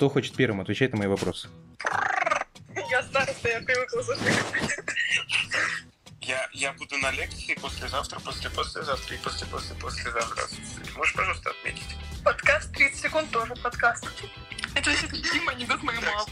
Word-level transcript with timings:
Кто 0.00 0.08
хочет 0.08 0.34
первым 0.34 0.62
отвечать 0.62 0.92
на 0.92 0.98
мои 0.98 1.08
вопросы? 1.08 1.50
Я 2.88 3.02
староста, 3.02 3.50
я 3.50 3.60
привыкла 3.60 4.02
Я, 6.22 6.48
я 6.54 6.72
буду 6.72 6.96
на 6.96 7.10
лекции 7.10 7.52
послезавтра, 7.60 8.18
после-послезавтра 8.20 9.14
и 9.14 9.18
после-после-послезавтра. 9.18 10.44
Можешь, 10.96 11.14
пожалуйста, 11.14 11.50
отметить? 11.50 11.98
Подкаст 12.24 12.72
30 12.72 12.98
секунд 12.98 13.30
тоже 13.30 13.54
подкаст. 13.56 14.06
Это 14.74 14.90
Дима, 15.34 15.52
анекдот 15.52 15.82
моей 15.82 16.00
мамы. 16.00 16.24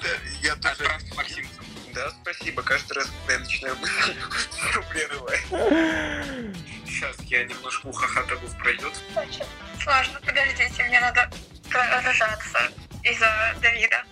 Да, 0.00 0.08
я 0.44 0.54
тоже... 0.54 0.84
Отправьте 0.84 1.14
Максиму. 1.16 1.48
Да, 1.94 2.12
спасибо. 2.22 2.62
Каждый 2.62 2.92
раз, 2.92 3.10
когда 3.26 3.32
я 3.32 3.38
начинаю 3.40 3.76
мысль, 3.80 4.14
проблемы. 4.72 6.62
Сейчас 6.86 7.16
я 7.22 7.44
немножко 7.44 7.88
ухахатову 7.88 8.46
пройдет. 8.60 8.92
Очень 9.16 9.46
сложно. 9.82 10.20
Подождите, 10.24 10.84
мне 10.84 11.00
надо 11.00 11.28
Eso 13.06 13.24
de 13.60 13.70
vida. 13.70 14.04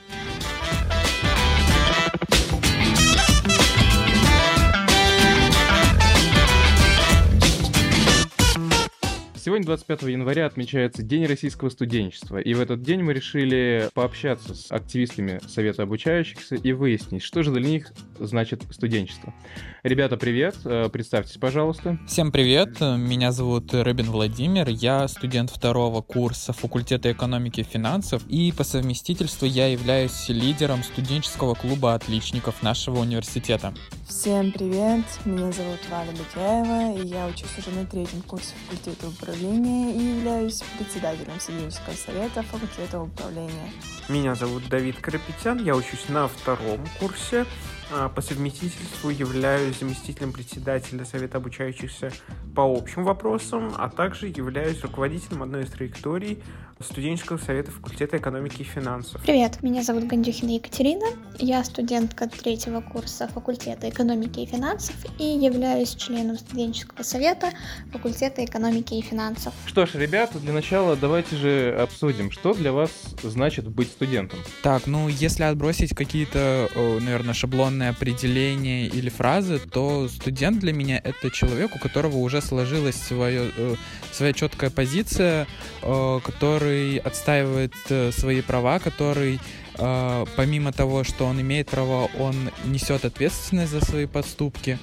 Сегодня, 9.45 9.67
25 9.67 10.05
января, 10.05 10.47
отмечается 10.47 11.03
День 11.03 11.27
российского 11.27 11.69
студенчества, 11.69 12.39
и 12.39 12.55
в 12.55 12.63
этот 12.63 12.81
день 12.81 13.03
мы 13.03 13.13
решили 13.13 13.91
пообщаться 13.93 14.55
с 14.55 14.73
активистами 14.73 15.39
Совета 15.47 15.83
обучающихся 15.83 16.55
и 16.55 16.73
выяснить, 16.73 17.23
что 17.23 17.43
же 17.43 17.51
для 17.53 17.61
них 17.61 17.93
значит 18.19 18.63
студенчество. 18.71 19.35
Ребята, 19.83 20.17
привет, 20.17 20.57
э, 20.65 20.89
представьтесь, 20.91 21.37
пожалуйста. 21.37 21.99
Всем 22.07 22.33
привет, 22.33 22.81
меня 22.81 23.33
зовут 23.33 23.75
Рыбин 23.75 24.07
Владимир, 24.07 24.71
я 24.71 25.07
студент 25.09 25.51
второго 25.51 26.01
курса 26.01 26.55
факультета 26.55 27.13
экономики 27.13 27.61
и 27.61 27.65
финансов, 27.65 28.27
и 28.29 28.51
по 28.51 28.65
совместительству 28.65 29.45
я 29.45 29.67
являюсь 29.67 30.31
лидером 30.31 30.83
студенческого 30.83 31.53
клуба 31.53 31.93
отличников 31.93 32.63
нашего 32.63 33.01
университета. 33.01 33.75
Всем 34.09 34.53
привет, 34.53 35.05
меня 35.27 35.53
зовут 35.53 35.81
Валя 35.91 36.13
Бутяева, 36.13 36.99
и 36.99 37.09
я 37.09 37.27
учусь 37.27 37.59
уже 37.59 37.71
на 37.77 37.85
третьем 37.85 38.23
курсе 38.23 38.55
факультета 38.65 39.07
управления 39.35 39.95
и 39.95 40.17
являюсь 40.17 40.63
председателем 40.79 41.39
студенческого 41.41 41.95
совета 41.95 42.43
факультета 42.43 43.01
управления. 43.01 43.71
Меня 44.09 44.35
зовут 44.35 44.69
Давид 44.69 44.97
Карапетян, 45.01 45.63
я 45.63 45.75
учусь 45.75 46.09
на 46.09 46.29
втором 46.29 46.81
курсе 47.01 47.45
а, 47.93 48.09
по 48.09 48.21
совместительству 48.21 49.11
являюсь 49.11 49.79
заместителем 49.79 50.33
председателя 50.33 51.05
Совета 51.05 51.39
обучающихся 51.39 52.13
по 52.55 52.63
общим 52.63 53.05
вопросам, 53.05 53.73
а 53.77 53.89
также 53.89 54.29
являюсь 54.29 54.83
руководителем 54.83 55.43
одной 55.43 55.65
из 55.65 55.71
траекторий 55.71 56.43
студенческого 56.81 57.39
совета 57.39 57.71
факультета 57.71 58.17
экономики 58.17 58.63
и 58.63 58.65
финансов. 58.65 59.21
Привет, 59.23 59.63
меня 59.63 59.83
зовут 59.83 60.05
Гандюхина 60.05 60.57
Екатерина, 60.57 61.07
я 61.39 61.63
студентка 61.65 62.29
третьего 62.29 62.81
курса 62.81 63.29
факультета 63.29 63.89
экономики 63.89 64.41
и 64.41 64.47
финансов 64.47 64.95
и 65.19 65.25
являюсь 65.25 65.95
членом 65.95 66.37
студенческого 66.37 67.03
совета 67.03 67.53
факультета 67.93 68.45
экономики 68.45 68.95
и 68.95 69.03
финансов. 69.03 69.55
Что 69.67 69.87
ж, 69.87 69.95
ребята, 69.95 70.39
для 70.39 70.53
начала 70.53 70.97
давайте 70.97 71.37
же 71.37 71.77
обсудим, 71.81 72.31
что 72.31 72.55
для 72.55 72.73
вас 72.73 72.91
значит 73.23 73.69
быть 73.69 73.89
студентом. 73.89 74.41
Так, 74.63 74.87
ну 74.87 75.09
если 75.09 75.45
отбросить 75.45 75.95
какие-то, 75.95 76.69
наверное, 77.01 77.35
шаблонные 77.35 77.91
определения 77.91 78.87
или 78.87 79.09
фразы, 79.09 79.59
то 79.59 80.09
студент 80.09 80.59
для 80.59 80.73
меня 80.73 81.01
это 81.03 81.31
человек, 81.31 81.77
у 81.77 81.79
которого 81.79 82.17
уже 82.17 82.43
сложилась 82.43 82.97
свое, 82.97 83.51
э, 83.57 83.77
своя 84.13 84.33
четкая 84.33 84.71
позиция, 84.71 85.47
который 85.81 86.64
который 86.65 86.97
отстаивает 86.97 87.75
э, 87.91 88.11
свои 88.11 88.41
права, 88.41 88.79
который 88.79 89.39
э, 89.77 90.25
помимо 90.35 90.73
того, 90.73 91.05
что 91.05 91.27
он 91.27 91.39
имеет 91.39 91.69
права, 91.69 92.09
он 92.19 92.51
несет 92.65 93.05
ответственность 93.05 93.71
за 93.71 93.85
свои 93.85 94.07
поступки. 94.07 94.79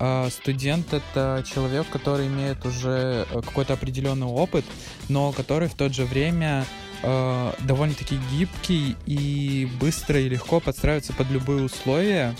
Э, 0.00 0.30
студент 0.30 0.94
это 0.94 1.44
человек, 1.46 1.88
который 1.92 2.28
имеет 2.28 2.64
уже 2.64 3.26
какой-то 3.30 3.74
определенный 3.74 4.26
опыт, 4.26 4.64
но 5.10 5.30
который 5.32 5.68
в 5.68 5.74
то 5.74 5.92
же 5.92 6.06
время 6.06 6.64
довольно-таки 7.02 8.18
гибкий 8.32 8.96
и 9.04 9.68
быстро 9.78 10.18
и 10.18 10.30
легко 10.30 10.60
подстраивается 10.60 11.12
под 11.12 11.30
любые 11.30 11.62
условия. 11.62 12.34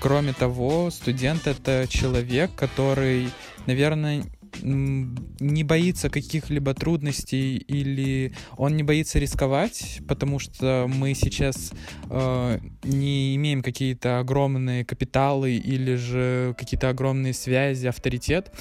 Кроме 0.00 0.32
того, 0.32 0.90
студент 0.90 1.46
это 1.46 1.86
человек, 1.88 2.50
который, 2.56 3.30
наверное, 3.66 4.24
не 4.62 5.64
боится 5.64 6.10
каких-либо 6.10 6.74
трудностей 6.74 7.56
или 7.56 8.32
он 8.56 8.76
не 8.76 8.82
боится 8.82 9.18
рисковать, 9.18 10.00
потому 10.08 10.38
что 10.38 10.86
мы 10.88 11.14
сейчас 11.14 11.72
э, 12.10 12.58
не 12.82 13.36
имеем 13.36 13.62
какие-то 13.62 14.18
огромные 14.18 14.84
капиталы 14.84 15.56
или 15.56 15.94
же 15.94 16.54
какие-то 16.58 16.88
огромные 16.88 17.32
связи, 17.32 17.86
авторитет. 17.86 18.52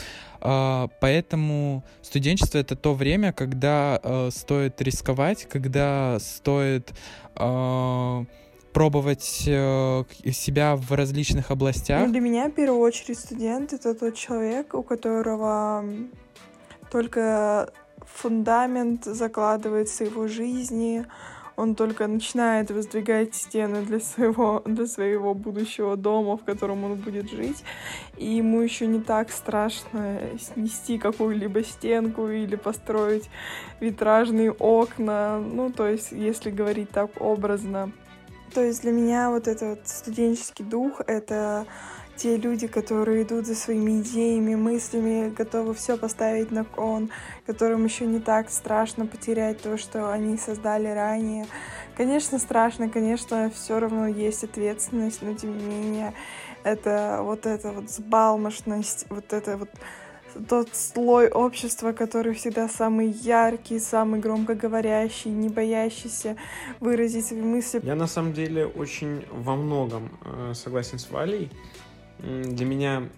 Э, 0.41 0.87
поэтому 0.99 1.83
студенчество 2.01 2.57
это 2.57 2.75
то 2.75 2.93
время, 2.93 3.33
когда 3.33 3.99
э, 4.01 4.29
стоит 4.31 4.81
рисковать, 4.81 5.47
когда 5.49 6.17
стоит 6.19 6.93
э, 7.35 8.25
пробовать 8.77 9.45
э, 9.47 10.03
себя 10.31 10.75
в 10.75 10.91
различных 10.91 11.49
областях? 11.49 12.05
Ну, 12.05 12.11
для 12.11 12.21
меня, 12.21 12.47
в 12.47 12.51
первую 12.51 12.79
очередь, 12.81 13.17
студент— 13.17 13.73
это 13.73 13.95
тот 13.95 14.13
человек, 14.13 14.75
у 14.75 14.83
которого 14.83 15.83
только 16.91 17.73
фундамент 18.05 19.05
закладывается 19.05 20.03
его 20.03 20.27
жизни, 20.27 21.07
он 21.55 21.73
только 21.73 22.05
начинает 22.05 22.69
воздвигать 22.69 23.33
стены 23.33 23.81
для 23.81 23.99
своего, 23.99 24.61
для 24.63 24.85
своего 24.85 25.33
будущего 25.33 25.97
дома, 25.97 26.37
в 26.37 26.43
котором 26.43 26.83
он 26.83 26.97
будет 26.97 27.31
жить, 27.31 27.63
и 28.15 28.27
ему 28.27 28.61
еще 28.61 28.85
не 28.85 28.99
так 28.99 29.31
страшно 29.31 30.19
снести 30.39 30.99
какую-либо 30.99 31.63
стенку 31.63 32.29
или 32.29 32.55
построить 32.55 33.27
витражные 33.79 34.51
окна, 34.51 35.39
ну, 35.39 35.71
то 35.71 35.87
есть, 35.87 36.11
если 36.11 36.51
говорить 36.51 36.91
так 36.91 37.19
образно. 37.19 37.91
То 38.57 38.63
есть 38.63 38.81
для 38.81 38.91
меня 38.91 39.29
вот 39.29 39.47
этот 39.47 39.87
студенческий 39.87 40.65
дух— 40.65 40.99
это 41.05 41.67
те 42.15 42.37
люди, 42.37 42.65
которые 42.65 43.21
идут 43.21 43.45
за 43.45 43.53
своими 43.53 44.01
идеями, 44.01 44.55
мыслями, 44.55 45.29
готовы 45.29 45.75
все 45.75 45.95
поставить 45.95 46.49
на 46.49 46.63
кон, 46.65 47.11
которым 47.45 47.83
еще 47.83 48.07
не 48.07 48.19
так 48.19 48.49
страшно 48.49 49.05
потерять 49.05 49.61
то, 49.61 49.77
что 49.77 50.11
они 50.11 50.37
создали 50.37 50.87
ранее. 50.87 51.45
Конечно, 51.95 52.39
страшно, 52.39 52.89
конечно, 52.89 53.51
все 53.51 53.79
равно 53.79 54.07
есть 54.07 54.43
ответственность, 54.43 55.21
но 55.21 55.35
тем 55.35 55.55
не 55.55 55.63
менее, 55.63 56.15
это 56.63 57.19
вот 57.21 57.45
эта 57.45 57.71
вот 57.71 57.91
сбалмошность, 57.91 59.05
вот 59.11 59.33
это 59.33 59.57
вот 59.57 59.69
тот 60.49 60.69
слой 60.73 61.29
общества, 61.29 61.91
который 61.91 62.33
всегда 62.33 62.67
самый 62.67 63.09
яркий, 63.09 63.79
самый 63.79 64.19
громкоговорящий, 64.19 65.31
не 65.31 65.49
боящийся 65.49 66.37
выразить 66.79 67.27
свои 67.27 67.41
мысли. 67.41 67.81
Я 67.83 67.95
на 67.95 68.07
самом 68.07 68.33
деле 68.33 68.65
очень 68.65 69.25
во 69.31 69.55
многом 69.55 70.09
э, 70.25 70.53
согласен 70.53 70.99
с 70.99 71.09
Валей. 71.09 71.49
Для 72.19 72.65
меня 72.65 73.09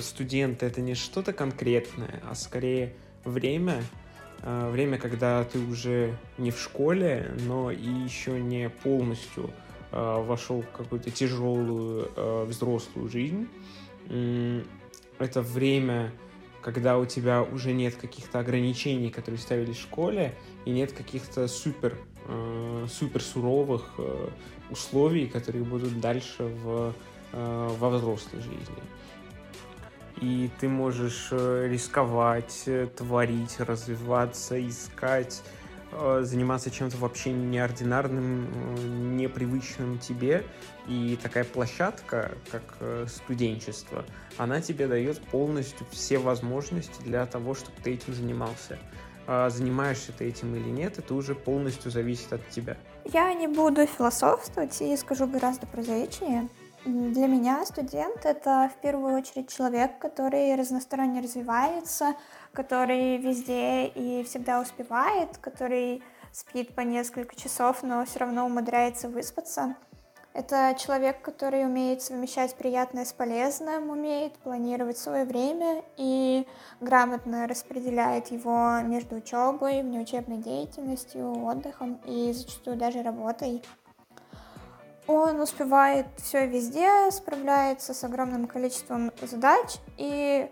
студент 0.00 0.62
это 0.62 0.80
не 0.80 0.94
что-то 0.94 1.32
конкретное, 1.32 2.20
а 2.28 2.34
скорее 2.34 2.92
время, 3.24 3.82
э, 4.42 4.70
время, 4.70 4.98
когда 4.98 5.44
ты 5.44 5.58
уже 5.58 6.16
не 6.38 6.50
в 6.50 6.58
школе, 6.58 7.34
но 7.46 7.70
и 7.70 7.88
еще 7.88 8.40
не 8.40 8.68
полностью 8.68 9.50
э, 9.92 10.22
вошел 10.22 10.62
в 10.62 10.70
какую-то 10.76 11.10
тяжелую 11.10 12.46
взрослую 12.46 13.08
жизнь. 13.08 13.48
Это 15.18 15.42
время 15.42 16.12
когда 16.62 16.98
у 16.98 17.06
тебя 17.06 17.42
уже 17.42 17.72
нет 17.72 17.96
каких-то 17.96 18.38
ограничений, 18.38 19.10
которые 19.10 19.40
ставились 19.40 19.76
в 19.76 19.82
школе, 19.82 20.34
и 20.64 20.70
нет 20.70 20.92
каких-то 20.92 21.48
супер, 21.48 21.96
э, 22.26 22.86
супер 22.90 23.22
суровых 23.22 23.94
э, 23.98 24.28
условий, 24.70 25.26
которые 25.26 25.64
будут 25.64 26.00
дальше 26.00 26.44
в, 26.44 26.94
э, 27.32 27.76
во 27.78 27.90
взрослой 27.90 28.40
жизни. 28.40 28.82
И 30.20 30.50
ты 30.58 30.68
можешь 30.68 31.28
э, 31.30 31.68
рисковать, 31.70 32.64
э, 32.66 32.88
творить, 32.96 33.60
развиваться, 33.60 34.60
искать, 34.68 35.42
заниматься 36.20 36.70
чем-то 36.70 36.96
вообще 36.98 37.32
неординарным, 37.32 39.16
непривычным 39.16 39.98
тебе. 39.98 40.44
И 40.86 41.18
такая 41.22 41.44
площадка, 41.44 42.32
как 42.50 43.08
студенчество, 43.08 44.04
она 44.36 44.60
тебе 44.60 44.86
дает 44.86 45.20
полностью 45.20 45.86
все 45.90 46.18
возможности 46.18 47.02
для 47.02 47.26
того, 47.26 47.54
чтобы 47.54 47.76
ты 47.82 47.94
этим 47.94 48.14
занимался. 48.14 48.78
А 49.26 49.50
занимаешься 49.50 50.12
ты 50.12 50.26
этим 50.26 50.56
или 50.56 50.70
нет, 50.70 50.98
это 50.98 51.14
уже 51.14 51.34
полностью 51.34 51.90
зависит 51.90 52.32
от 52.32 52.48
тебя. 52.48 52.78
Я 53.12 53.34
не 53.34 53.46
буду 53.46 53.86
философствовать 53.86 54.80
и 54.80 54.96
скажу 54.96 55.26
гораздо 55.26 55.66
прозаичнее. 55.66 56.48
Для 56.88 57.26
меня 57.26 57.66
студент— 57.66 58.20
это 58.24 58.70
в 58.74 58.80
первую 58.80 59.14
очередь 59.18 59.54
человек, 59.54 59.98
который 59.98 60.54
разносторонне 60.54 61.20
развивается, 61.20 62.14
который 62.54 63.18
везде 63.18 63.88
и 63.88 64.24
всегда 64.24 64.58
успевает, 64.58 65.36
который 65.36 66.02
спит 66.32 66.74
по 66.74 66.80
несколько 66.80 67.36
часов, 67.36 67.82
но 67.82 68.06
все 68.06 68.20
равно 68.20 68.46
умудряется 68.46 69.10
выспаться. 69.10 69.76
Это 70.32 70.74
человек, 70.78 71.20
который 71.20 71.66
умеет 71.66 72.00
совмещать 72.00 72.54
приятное 72.54 73.04
с 73.04 73.12
полезным, 73.12 73.90
умеет 73.90 74.38
планировать 74.38 74.96
свое 74.96 75.26
время 75.26 75.84
и 75.98 76.46
грамотно 76.80 77.46
распределяет 77.46 78.28
его 78.28 78.80
между 78.80 79.16
учебой, 79.16 79.82
внеучебной 79.82 80.38
деятельностью, 80.38 81.44
отдыхом 81.44 82.00
и 82.06 82.32
зачастую 82.32 82.78
даже 82.78 83.02
работой. 83.02 83.62
Он 85.08 85.40
успевает 85.40 86.06
все 86.18 86.46
везде, 86.46 87.10
справляется 87.10 87.94
с 87.94 88.04
огромным 88.04 88.46
количеством 88.46 89.10
задач 89.22 89.78
и 89.96 90.50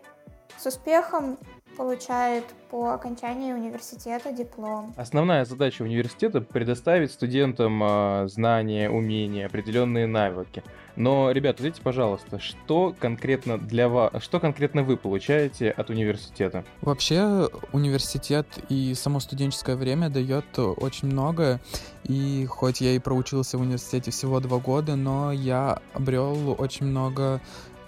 с 0.56 0.64
успехом 0.64 1.38
получает 1.76 2.44
по 2.70 2.94
окончании 2.94 3.52
университета 3.52 4.32
диплом. 4.32 4.94
Основная 4.96 5.44
задача 5.44 5.82
университета— 5.82 6.40
предоставить 6.40 7.12
студентам 7.12 7.82
э, 7.84 8.28
знания, 8.28 8.88
умения, 8.88 9.44
определенные 9.44 10.06
навыки. 10.06 10.64
Но, 10.96 11.30
ребята, 11.30 11.58
скажите, 11.58 11.82
пожалуйста, 11.82 12.38
что 12.38 12.94
конкретно 12.98 13.58
для 13.58 13.88
вас, 13.88 14.22
что 14.22 14.40
конкретно 14.40 14.82
вы 14.82 14.96
получаете 14.96 15.70
от 15.70 15.90
университета? 15.90 16.64
Вообще, 16.80 17.48
университет 17.72 18.46
и 18.68 18.94
само 18.94 19.20
студенческое 19.20 19.76
время 19.76 20.08
дает 20.08 20.58
очень 20.58 21.08
много. 21.08 21.60
И 22.04 22.46
хоть 22.46 22.80
я 22.80 22.92
и 22.92 22.98
проучился 22.98 23.58
в 23.58 23.60
университете 23.60 24.10
всего 24.10 24.40
два 24.40 24.58
года, 24.58 24.96
но 24.96 25.32
я 25.32 25.80
обрел 25.92 26.54
очень 26.58 26.86
много 26.86 27.40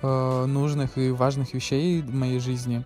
э, 0.03 0.45
нужных 0.47 0.99
и 0.99 1.11
важных 1.11 1.55
вещей 1.55 2.03
в 2.03 2.15
моей 2.15 2.41
жизни. 2.41 2.85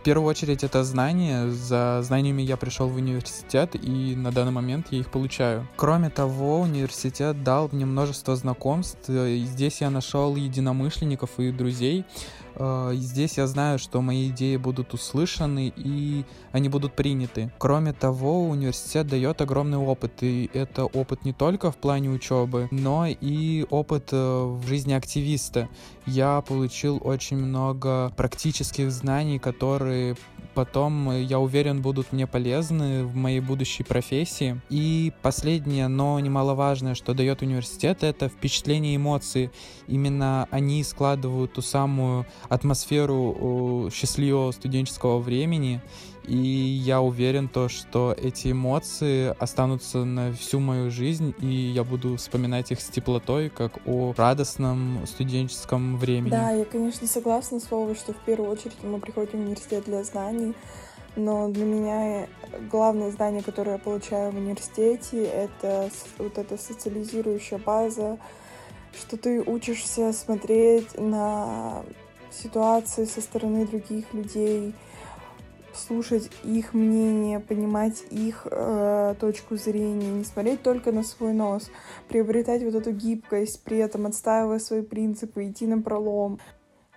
В 0.00 0.02
первую 0.02 0.30
очередь 0.30 0.64
это 0.64 0.82
знания. 0.82 1.50
За 1.50 2.00
знаниями 2.02 2.40
я 2.40 2.56
пришел 2.56 2.88
в 2.88 2.96
университет, 2.96 3.74
и 3.74 4.16
на 4.16 4.32
данный 4.32 4.50
момент 4.50 4.86
я 4.92 5.00
их 5.00 5.10
получаю. 5.10 5.68
Кроме 5.76 6.08
того, 6.08 6.60
университет 6.60 7.44
дал 7.44 7.68
мне 7.70 7.84
множество 7.84 8.34
знакомств. 8.34 9.10
И 9.10 9.44
здесь 9.44 9.82
я 9.82 9.90
нашел 9.90 10.36
единомышленников 10.36 11.38
и 11.38 11.52
друзей, 11.52 12.06
Э, 12.06 12.39
здесь 12.92 13.38
я 13.38 13.46
знаю, 13.46 13.78
что 13.78 14.00
мои 14.00 14.28
идеи 14.28 14.56
будут 14.56 14.94
услышаны 14.94 15.72
и 15.76 16.24
они 16.52 16.68
будут 16.68 16.94
приняты. 16.94 17.50
Кроме 17.58 17.92
того, 17.92 18.48
университет 18.48 19.06
дает 19.06 19.40
огромный 19.40 19.78
опыт, 19.78 20.22
и 20.22 20.50
это 20.52 20.84
опыт 20.84 21.24
не 21.24 21.32
только 21.32 21.70
в 21.70 21.76
плане 21.76 22.10
учебы, 22.10 22.68
но 22.70 23.06
и 23.06 23.66
опыт 23.70 24.08
э, 24.12 24.16
в 24.16 24.66
жизни 24.66 24.92
активиста. 24.92 25.68
Я 26.06 26.40
получил 26.40 27.00
очень 27.02 27.36
много 27.36 28.12
практических 28.16 28.90
знаний, 28.90 29.38
которые 29.38 30.16
потом, 30.60 31.10
э, 31.10 31.22
я 31.22 31.38
уверен, 31.38 31.80
будут 31.80 32.12
мне 32.12 32.26
полезны 32.26 33.04
в 33.04 33.14
моей 33.14 33.40
будущей 33.40 33.82
профессии. 33.82 34.60
И 34.68 35.10
последнее, 35.22 35.88
но 35.88 36.20
немаловажное, 36.20 36.94
что 36.94 37.14
дает 37.14 37.40
университет, 37.40 38.02
это 38.02 38.28
впечатление 38.28 38.96
эмоции. 38.96 39.50
Именно 39.88 40.48
они 40.50 40.84
складывают 40.84 41.54
ту 41.54 41.62
самую 41.62 42.26
атмосферу 42.50 43.88
счастливого 43.90 44.52
студенческого 44.52 45.18
времени. 45.18 45.80
И 46.24 46.36
я 46.36 47.00
уверен 47.00 47.48
то, 47.48 47.68
что 47.68 48.14
эти 48.16 48.52
эмоции 48.52 49.34
останутся 49.38 50.04
на 50.04 50.32
всю 50.32 50.60
мою 50.60 50.90
жизнь, 50.90 51.34
и 51.40 51.46
я 51.46 51.82
буду 51.82 52.16
вспоминать 52.16 52.70
их 52.70 52.80
с 52.80 52.88
теплотой, 52.88 53.48
как 53.48 53.78
о 53.86 54.12
радостном 54.16 55.06
студенческом 55.06 55.96
времени. 55.96 56.30
Да, 56.30 56.50
я, 56.50 56.64
конечно, 56.64 57.06
согласна 57.06 57.58
с 57.58 57.70
Вовой, 57.70 57.94
что 57.94 58.12
в 58.12 58.18
первую 58.18 58.50
очередь 58.50 58.76
мы 58.82 59.00
приходим 59.00 59.40
в 59.40 59.42
университет 59.46 59.84
для 59.86 60.04
знаний, 60.04 60.54
но 61.16 61.48
для 61.48 61.64
меня 61.64 62.28
главное 62.70 63.10
знание, 63.10 63.42
которое 63.42 63.72
я 63.72 63.78
получаю 63.78 64.30
в 64.30 64.36
университете, 64.36 65.24
это 65.24 65.90
вот 66.18 66.38
эта 66.38 66.56
социализирующая 66.56 67.58
база, 67.58 68.18
что 68.92 69.16
ты 69.16 69.42
учишься 69.42 70.12
смотреть 70.12 70.98
на 70.98 71.82
ситуации 72.30 73.04
со 73.06 73.20
стороны 73.20 73.66
других 73.66 74.12
людей, 74.12 74.72
слушать 75.74 76.30
их 76.44 76.74
мнение, 76.74 77.40
понимать 77.40 78.04
их 78.10 78.46
э, 78.50 79.14
точку 79.18 79.56
зрения, 79.56 80.10
не 80.10 80.24
смотреть 80.24 80.62
только 80.62 80.92
на 80.92 81.02
свой 81.02 81.32
нос, 81.32 81.70
приобретать 82.08 82.62
вот 82.62 82.74
эту 82.74 82.92
гибкость, 82.92 83.62
при 83.64 83.78
этом 83.78 84.06
отстаивая 84.06 84.58
свои 84.58 84.82
принципы, 84.82 85.48
идти 85.48 85.66
на 85.66 85.80
пролом. 85.80 86.38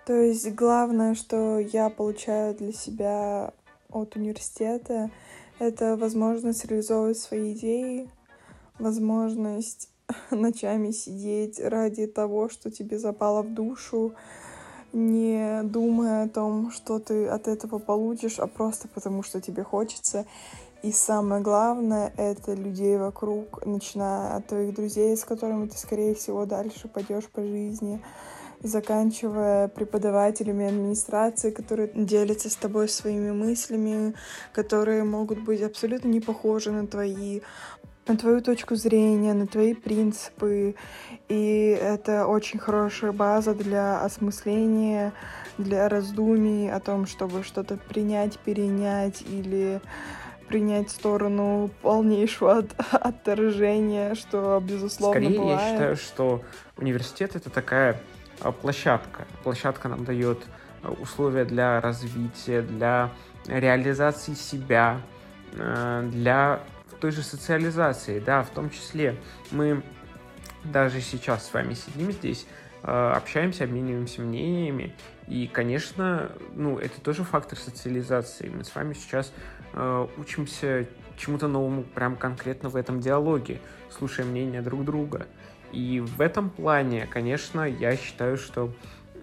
То 0.06 0.14
есть 0.14 0.54
главное, 0.54 1.14
что 1.14 1.58
я 1.58 1.88
получаю 1.88 2.54
для 2.54 2.72
себя 2.72 3.52
от 3.90 4.16
университета, 4.16 5.10
это 5.58 5.96
возможность 5.96 6.64
реализовывать 6.64 7.18
свои 7.18 7.54
идеи, 7.54 8.10
возможность 8.78 9.88
ночами 10.30 10.90
сидеть 10.90 11.60
ради 11.60 12.06
того, 12.06 12.48
что 12.48 12.70
тебе 12.70 12.98
запало 12.98 13.42
в 13.42 13.54
душу, 13.54 14.14
не 14.94 15.62
думая 15.64 16.24
о 16.24 16.28
том, 16.28 16.70
что 16.70 16.98
ты 16.98 17.26
от 17.26 17.48
этого 17.48 17.78
получишь, 17.78 18.38
а 18.38 18.46
просто 18.46 18.88
потому, 18.88 19.22
что 19.22 19.40
тебе 19.40 19.64
хочется. 19.64 20.24
И 20.82 20.92
самое 20.92 21.42
главное— 21.42 22.12
это 22.16 22.54
людей 22.54 22.96
вокруг, 22.96 23.66
начиная 23.66 24.36
от 24.36 24.46
твоих 24.46 24.74
друзей, 24.74 25.16
с 25.16 25.24
которыми 25.24 25.66
ты, 25.66 25.76
скорее 25.78 26.14
всего, 26.14 26.46
дальше 26.46 26.88
пойдешь 26.88 27.26
по 27.26 27.42
жизни, 27.42 28.02
заканчивая 28.62 29.68
преподавателями 29.68 30.66
администрации, 30.66 31.50
которые 31.50 31.90
делятся 31.94 32.48
с 32.48 32.56
тобой 32.56 32.88
своими 32.88 33.32
мыслями, 33.32 34.14
которые 34.52 35.04
могут 35.04 35.42
быть 35.42 35.62
абсолютно 35.62 36.08
не 36.08 36.20
похожи 36.20 36.70
на 36.70 36.86
твои, 36.86 37.40
на 38.06 38.16
твою 38.16 38.40
точку 38.40 38.76
зрения, 38.76 39.34
на 39.34 39.46
твои 39.46 39.74
принципы. 39.74 40.74
И 41.28 41.78
это 41.80 42.26
очень 42.26 42.58
хорошая 42.58 43.12
база 43.12 43.54
для 43.54 44.02
осмысления, 44.02 45.12
для 45.58 45.88
раздумий 45.88 46.70
о 46.70 46.80
том, 46.80 47.06
чтобы 47.06 47.42
что-то 47.42 47.76
принять, 47.76 48.38
перенять 48.38 49.22
или 49.22 49.80
принять 50.48 50.90
сторону 50.90 51.70
полнейшего 51.80 52.58
от, 52.58 52.74
отторжения, 52.92 54.14
что, 54.14 54.60
безусловно, 54.62 55.20
Скорее, 55.20 55.38
бывает. 55.38 55.60
я 55.60 55.70
считаю, 55.70 55.96
что 55.96 56.42
университет— 56.76 57.34
это 57.36 57.48
такая 57.48 58.00
а, 58.40 58.52
площадка. 58.52 59.26
Площадка 59.42 59.88
нам 59.88 60.04
дает 60.04 60.42
а, 60.82 60.90
условия 60.92 61.46
для 61.46 61.80
развития, 61.80 62.60
для 62.60 63.10
реализации 63.46 64.34
себя, 64.34 65.00
а, 65.58 66.02
для 66.02 66.60
той 66.98 67.10
же 67.10 67.22
социализации, 67.22 68.18
да, 68.20 68.42
в 68.42 68.50
том 68.50 68.70
числе 68.70 69.16
мы 69.50 69.82
даже 70.64 71.00
сейчас 71.00 71.46
с 71.46 71.52
вами 71.52 71.74
сидим 71.74 72.12
здесь, 72.12 72.46
общаемся, 72.82 73.64
обмениваемся 73.64 74.22
мнениями, 74.22 74.94
и, 75.28 75.46
конечно, 75.46 76.32
ну, 76.54 76.78
это 76.78 77.00
тоже 77.00 77.24
фактор 77.24 77.58
социализации. 77.58 78.48
Мы 78.48 78.64
с 78.64 78.74
вами 78.74 78.94
сейчас 78.94 79.32
учимся 80.18 80.86
чему-то 81.16 81.48
новому 81.48 81.82
прям 81.82 82.16
конкретно 82.16 82.68
в 82.68 82.76
этом 82.76 83.00
диалоге, 83.00 83.60
слушая 83.90 84.26
мнение 84.26 84.62
друг 84.62 84.84
друга. 84.84 85.26
И 85.72 86.00
в 86.00 86.20
этом 86.20 86.50
плане, 86.50 87.06
конечно, 87.06 87.62
я 87.62 87.96
считаю, 87.96 88.36
что 88.36 88.72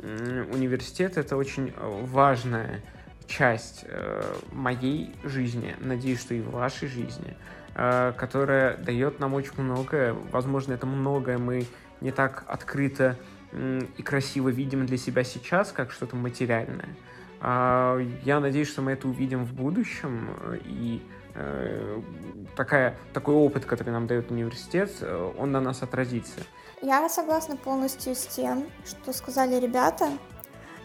университет 0.01 1.17
это 1.17 1.37
очень 1.37 1.69
э, 1.69 2.05
важная 2.05 2.81
часть 3.27 3.85
э, 3.87 4.23
моей 4.51 5.15
жизни, 5.23 5.75
надеюсь, 5.79 6.19
что 6.19 6.33
и 6.33 6.41
в 6.41 6.51
вашей 6.51 6.87
жизни, 6.87 7.29
э, 7.29 7.60
которая 7.73 8.77
дает 8.77 9.19
нам 9.19 9.33
очень 9.33 9.53
многое. 9.57 10.13
Возможно, 10.31 10.73
это 10.73 10.85
многое 10.85 11.37
мы 11.37 11.65
не 12.01 12.11
так 12.11 12.43
открыто 12.47 13.17
и 13.53 14.01
красиво 14.03 14.49
видим 14.49 14.85
для 14.85 14.97
себя 14.97 15.23
сейчас, 15.23 15.71
как 15.71 15.91
что-то 15.91 16.15
материальное. 16.15 16.89
А, 17.41 17.97
я 18.23 18.39
надеюсь, 18.39 18.69
что 18.69 18.81
мы 18.81 18.91
это 18.91 19.07
увидим 19.07 19.45
в 19.45 19.53
будущем, 19.53 20.29
и 20.63 21.01
Э, 21.33 22.01
такая, 22.55 22.97
такой 23.13 23.35
опыт, 23.35 23.65
который 23.65 23.91
нам 23.91 24.07
дает 24.07 24.31
университет, 24.31 24.91
э, 25.01 25.33
он 25.37 25.51
на 25.51 25.61
нас 25.61 25.81
отразится. 25.81 26.41
Я 26.81 27.07
согласна 27.09 27.55
полностью 27.55 28.15
с 28.15 28.25
тем, 28.25 28.65
что 28.85 29.13
сказали 29.13 29.59
ребята. 29.59 30.09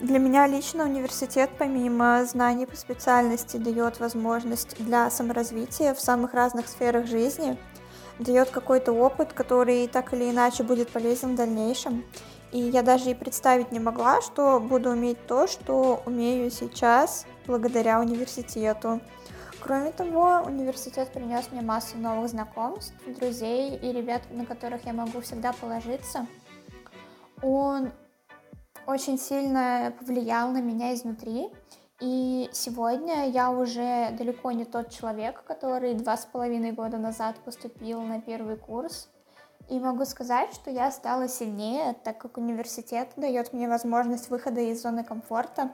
Для 0.01 0.19
меня 0.19 0.47
лично 0.47 0.85
университет, 0.85 1.51
помимо 1.59 2.23
знаний 2.27 2.67
по 2.67 2.77
специальности, 2.77 3.57
дает 3.57 3.99
возможность 3.99 4.77
для 4.79 5.11
саморазвития 5.11 5.95
в 5.95 6.01
самых 6.01 6.35
разных 6.35 6.69
сферах 6.69 7.07
жизни, 7.07 7.57
дает 8.19 8.51
какой-то 8.51 8.93
опыт, 8.93 9.33
который 9.33 9.89
так 9.89 10.13
или 10.13 10.31
иначе 10.31 10.65
будет 10.65 10.91
полезен 10.91 11.33
в 11.33 11.37
дальнейшем. 11.37 12.05
И 12.53 12.61
я 12.61 12.83
даже 12.83 13.11
и 13.11 13.15
представить 13.15 13.73
не 13.73 13.81
могла, 13.81 14.21
что 14.21 14.61
буду 14.61 14.91
уметь 14.91 15.27
то, 15.27 15.47
что 15.47 16.03
умею 16.05 16.51
сейчас 16.51 17.25
благодаря 17.47 17.99
университету. 17.99 19.01
Кроме 19.61 19.93
того, 19.93 20.43
университет 20.47 21.11
принес 21.11 21.51
мне 21.51 21.63
массу 21.63 21.97
новых 21.97 22.29
знакомств, 22.29 22.95
друзей 23.07 23.77
и 23.77 23.93
ребят, 23.93 24.23
на 24.31 24.45
которых 24.45 24.85
я 24.85 24.93
могу 24.93 25.23
всегда 25.23 25.55
положиться. 25.55 26.27
Он 27.43 27.91
очень 28.87 29.19
сильно 29.19 29.93
повлиял 29.99 30.51
на 30.51 30.61
меня 30.61 30.95
изнутри, 30.95 31.51
И 31.99 32.51
сегодня 32.53 33.31
я 33.31 33.51
уже 33.51 34.11
далеко 34.19 34.53
не 34.53 34.67
тот 34.67 34.91
человек, 34.91 35.43
который 35.45 35.95
два 35.95 36.19
с 36.19 36.27
половиной 36.27 36.73
года 36.73 36.99
назад 36.99 37.37
поступил 37.45 38.03
на 38.03 38.21
первый 38.21 38.57
курс. 38.57 39.09
И 39.71 39.81
могу 39.81 40.05
сказать, 40.05 40.53
что 40.53 40.71
я 40.71 40.91
стала 40.91 41.27
сильнее, 41.27 41.95
так 42.05 42.19
как 42.19 42.37
университет 42.37 43.09
дает 43.17 43.55
мне 43.55 43.67
возможность 43.67 44.29
выхода 44.29 44.61
из 44.61 44.83
зоны 44.83 45.05
комфорта, 45.05 45.71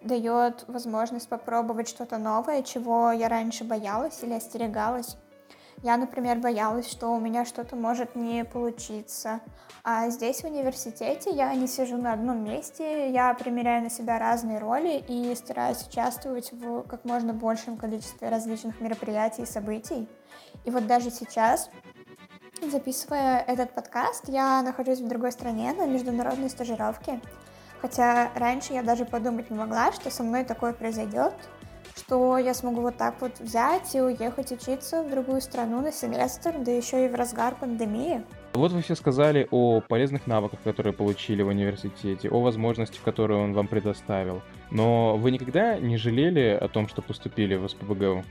дает 0.00 0.64
возможность 0.68 1.28
попробовать 1.28 1.88
что-то 1.88 2.16
новое, 2.18 2.62
чего 2.62 3.12
я 3.12 3.28
раньше 3.28 3.64
боялась 3.64 4.22
или 4.22 4.32
остерегалась. 4.32 5.16
Я, 5.82 5.96
например, 5.96 6.38
боялась, 6.38 6.88
что 6.88 7.08
у 7.08 7.18
меня 7.18 7.44
что-то 7.44 7.74
может 7.74 8.14
не 8.14 8.44
получиться. 8.44 9.40
А 9.82 10.08
здесь, 10.10 10.42
в 10.42 10.44
университете, 10.44 11.30
я 11.30 11.52
не 11.54 11.66
сижу 11.66 11.96
на 11.96 12.12
одном 12.12 12.44
месте, 12.44 13.10
я 13.10 13.34
примеряю 13.34 13.82
на 13.82 13.90
себя 13.90 14.20
разные 14.20 14.58
роли 14.58 15.04
и 15.08 15.34
стараюсь 15.34 15.84
участвовать 15.84 16.52
в 16.52 16.82
как 16.84 17.04
можно 17.04 17.32
большем 17.32 17.76
количестве 17.76 18.28
различных 18.28 18.80
мероприятий 18.80 19.42
и 19.42 19.46
событий. 19.46 20.08
И 20.64 20.70
вот 20.70 20.86
даже 20.86 21.10
сейчас, 21.10 21.68
записывая 22.70 23.40
этот 23.40 23.74
подкаст, 23.74 24.28
я 24.28 24.62
нахожусь 24.62 25.00
в 25.00 25.08
другой 25.08 25.32
стране 25.32 25.72
на 25.72 25.86
международной 25.86 26.48
стажировке. 26.48 27.20
Хотя 27.80 28.30
раньше 28.36 28.72
я 28.72 28.84
даже 28.84 29.04
подумать 29.04 29.50
не 29.50 29.58
могла, 29.58 29.90
что 29.90 30.08
со 30.10 30.22
мной 30.22 30.44
такое 30.44 30.72
произойдет, 30.72 31.34
что 31.96 32.38
я 32.38 32.54
смогу 32.54 32.80
вот 32.80 32.96
так 32.96 33.20
вот 33.20 33.38
взять 33.40 33.94
и 33.94 34.00
уехать 34.00 34.52
учиться 34.52 35.02
в 35.02 35.10
другую 35.10 35.40
страну 35.40 35.80
на 35.80 35.92
семестр, 35.92 36.54
да 36.58 36.70
еще 36.70 37.06
и 37.06 37.08
в 37.08 37.14
разгар 37.14 37.54
пандемии. 37.54 38.22
Вот 38.54 38.72
вы 38.72 38.82
все 38.82 38.94
сказали 38.94 39.48
о 39.50 39.80
полезных 39.80 40.26
навыках, 40.26 40.60
которые 40.62 40.92
получили 40.92 41.42
в 41.42 41.48
университете, 41.48 42.28
о 42.28 42.40
возможности, 42.40 43.00
которую 43.02 43.40
он 43.40 43.54
вам 43.54 43.66
предоставил. 43.66 44.42
Но 44.70 45.16
вы 45.16 45.30
никогда 45.30 45.78
не 45.78 45.96
жалели 45.96 46.58
о 46.60 46.68
том, 46.68 46.88
что 46.88 47.00
поступили 47.00 47.54
в 47.54 47.66
СПБГУ? 47.68 48.24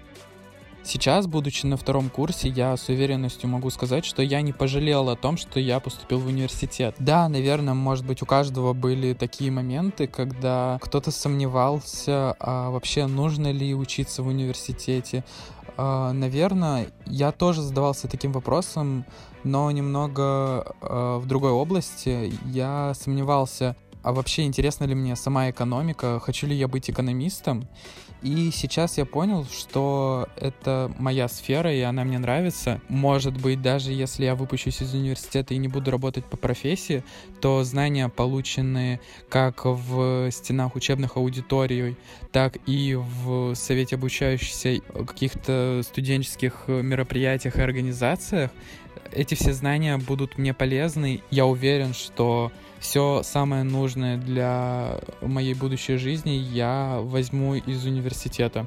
Сейчас, 0.83 1.27
будучи 1.27 1.65
на 1.65 1.77
втором 1.77 2.09
курсе, 2.09 2.50
я 2.50 2.75
с 2.75 2.89
уверенностью 2.89 3.47
могу 3.50 3.69
сказать, 3.69 4.03
что 4.03 4.23
я 4.23 4.41
не 4.41 4.51
пожалел 4.51 5.09
о 5.09 5.15
том, 5.15 5.38
что 5.38 5.59
я 5.59 5.79
поступил 5.79 6.19
в 6.19 6.27
университет. 6.27 6.95
Да, 6.97 7.29
наверное, 7.29 7.75
может 7.75 8.05
быть, 8.05 8.21
у 8.23 8.25
каждого 8.25 8.73
были 8.73 9.13
такие 9.13 9.51
моменты, 9.51 10.07
когда 10.07 10.79
кто-то 10.81 11.11
сомневался, 11.11 12.35
а 12.39 12.71
вообще 12.71 13.05
нужно 13.05 13.51
ли 13.51 13.75
учиться 13.75 14.23
в 14.23 14.27
университете. 14.27 15.23
А, 15.77 16.13
наверное, 16.13 16.88
я 17.05 17.31
тоже 17.31 17.61
задавался 17.61 18.07
таким 18.07 18.31
вопросом, 18.31 19.05
но 19.43 19.69
немного 19.71 20.75
а, 20.81 21.19
в 21.19 21.27
другой 21.27 21.51
области. 21.51 22.33
Я 22.45 22.93
сомневался, 22.95 23.75
а 24.03 24.13
вообще 24.13 24.43
интересна 24.43 24.85
ли 24.85 24.95
мне 24.95 25.15
сама 25.15 25.50
экономика, 25.51 26.19
хочу 26.19 26.47
ли 26.47 26.55
я 26.55 26.67
быть 26.67 26.89
экономистом. 26.89 27.67
И 28.21 28.51
сейчас 28.51 28.99
я 28.99 29.05
понял, 29.05 29.45
что 29.45 30.27
это 30.35 30.91
моя 30.99 31.27
сфера, 31.27 31.73
и 31.73 31.81
она 31.81 32.03
мне 32.03 32.19
нравится. 32.19 32.79
Может 32.87 33.41
быть, 33.41 33.61
даже 33.61 33.91
если 33.91 34.25
я 34.25 34.35
выпущусь 34.35 34.81
из 34.81 34.93
университета 34.93 35.55
и 35.55 35.57
не 35.57 35.67
буду 35.67 35.89
работать 35.89 36.25
по 36.25 36.37
профессии, 36.37 37.03
то 37.41 37.63
знания, 37.63 38.09
полученные 38.09 38.99
как 39.27 39.65
в 39.65 40.29
стенах 40.31 40.75
учебных 40.75 41.17
аудиторий, 41.17 41.97
так 42.31 42.57
и 42.67 42.95
в 42.95 43.55
совете 43.55 43.95
обучающихся 43.95 44.79
каких-то 44.81 45.81
студенческих 45.83 46.65
мероприятиях 46.67 47.55
и 47.55 47.61
организациях, 47.61 48.51
эти 49.12 49.36
все 49.36 49.53
знания 49.53 49.98
будут 49.98 50.38
мне 50.38 50.53
полезны. 50.53 51.22
Я 51.29 51.46
уверен, 51.46 51.93
что 51.93 52.51
все 52.79 53.22
самое 53.24 53.63
нужное 53.63 54.17
для 54.17 55.00
моей 55.22 55.53
будущей 55.53 55.98
жизни 55.98 56.31
я 56.31 57.00
возьму 57.01 57.55
из 57.55 57.86
университета. 57.86 58.65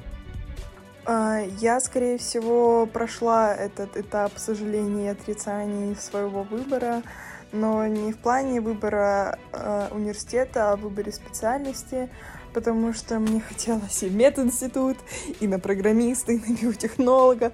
А, 1.05 1.39
я, 1.59 1.79
скорее 1.79 2.17
всего, 2.17 2.87
прошла 2.87 3.53
этот 3.53 3.95
этап 3.95 4.31
сожалений 4.37 5.05
и 5.05 5.09
отрицаний 5.09 5.95
своего 5.95 6.43
выбора, 6.43 7.03
но 7.51 7.85
не 7.85 8.11
в 8.11 8.17
плане 8.17 8.59
выбора 8.59 9.37
э, 9.51 9.89
университета, 9.91 10.71
а 10.71 10.75
в 10.77 10.81
выборе 10.81 11.11
специальности, 11.11 12.09
потому 12.55 12.93
что 12.93 13.19
мне 13.19 13.41
хотелось 13.41 14.01
и 14.01 14.09
мединститут, 14.09 14.95
и 15.41 15.47
на 15.47 15.59
программиста, 15.59 16.31
и 16.31 16.39
на 16.39 16.55
биотехнолога, 16.55 17.51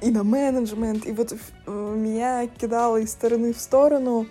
и 0.00 0.10
на 0.12 0.22
менеджмент. 0.22 1.04
И 1.04 1.12
вот 1.12 1.32
э, 1.32 1.94
меня 1.96 2.46
кидало 2.46 2.98
из 2.98 3.10
стороны 3.10 3.52
в 3.52 3.58
сторону, 3.58 4.26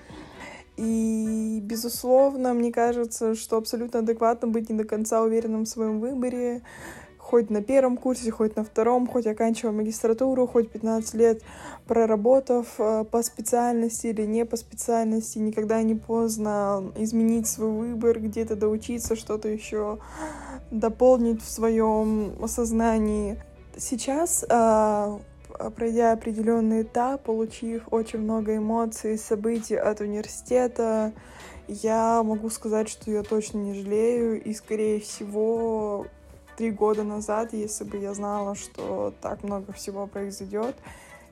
и, 0.78 1.60
безусловно, 1.62 2.54
мне 2.54 2.72
кажется, 2.72 3.36
что 3.36 3.58
абсолютно 3.58 4.00
адекватно 4.00 4.48
быть 4.48 4.70
не 4.70 4.78
до 4.78 4.86
конца 4.86 5.22
уверенным 5.22 5.66
в 5.66 5.70
своем 5.70 6.00
выборе, 6.00 6.62
хоть 7.26 7.50
на 7.50 7.64
первом 7.64 7.98
курсе, 7.98 8.30
хоть 8.30 8.56
на 8.56 8.64
втором, 8.64 9.08
хоть 9.08 9.26
оканчивая 9.26 9.74
магистратуру, 9.74 10.46
хоть 10.46 10.70
15 10.70 11.14
лет 11.16 11.42
проработав 11.88 12.68
э, 12.78 13.04
по 13.04 13.24
специальности 13.24 14.08
или 14.08 14.26
не 14.26 14.46
по 14.46 14.58
специальности, 14.58 15.40
никогда 15.40 15.82
не 15.82 15.96
поздно 15.96 16.92
изменить 16.96 17.48
свой 17.48 17.72
выбор, 17.72 18.20
где-то 18.20 18.56
доучиться, 18.56 19.16
что-то 19.16 19.48
еще 19.50 19.98
дополнить 20.70 21.42
в 21.42 21.50
своем 21.50 22.48
сознании. 22.48 23.42
Сейчас 23.76 24.46
э, 24.48 25.20
пройдя 25.76 26.12
определенный 26.12 26.84
этап, 26.84 27.24
получив 27.24 27.88
очень 27.90 28.20
много 28.20 28.56
эмоций, 28.56 29.18
событий 29.18 29.76
от 29.76 30.00
университета, 30.00 31.12
я 31.68 32.22
могу 32.22 32.52
сказать, 32.52 32.88
что 32.88 33.10
я 33.10 33.24
точно 33.24 33.58
не 33.58 33.74
жалею, 33.74 34.40
и, 34.44 34.54
скорее 34.54 35.00
всего, 35.00 36.06
три 36.56 36.72
года 36.72 37.04
назад, 37.04 37.54
если 37.54 37.84
бы 37.84 37.98
я 37.98 38.14
знала, 38.14 38.56
что 38.56 39.14
так 39.22 39.44
много 39.44 39.74
всего 39.74 40.08
произойдет, 40.08 40.76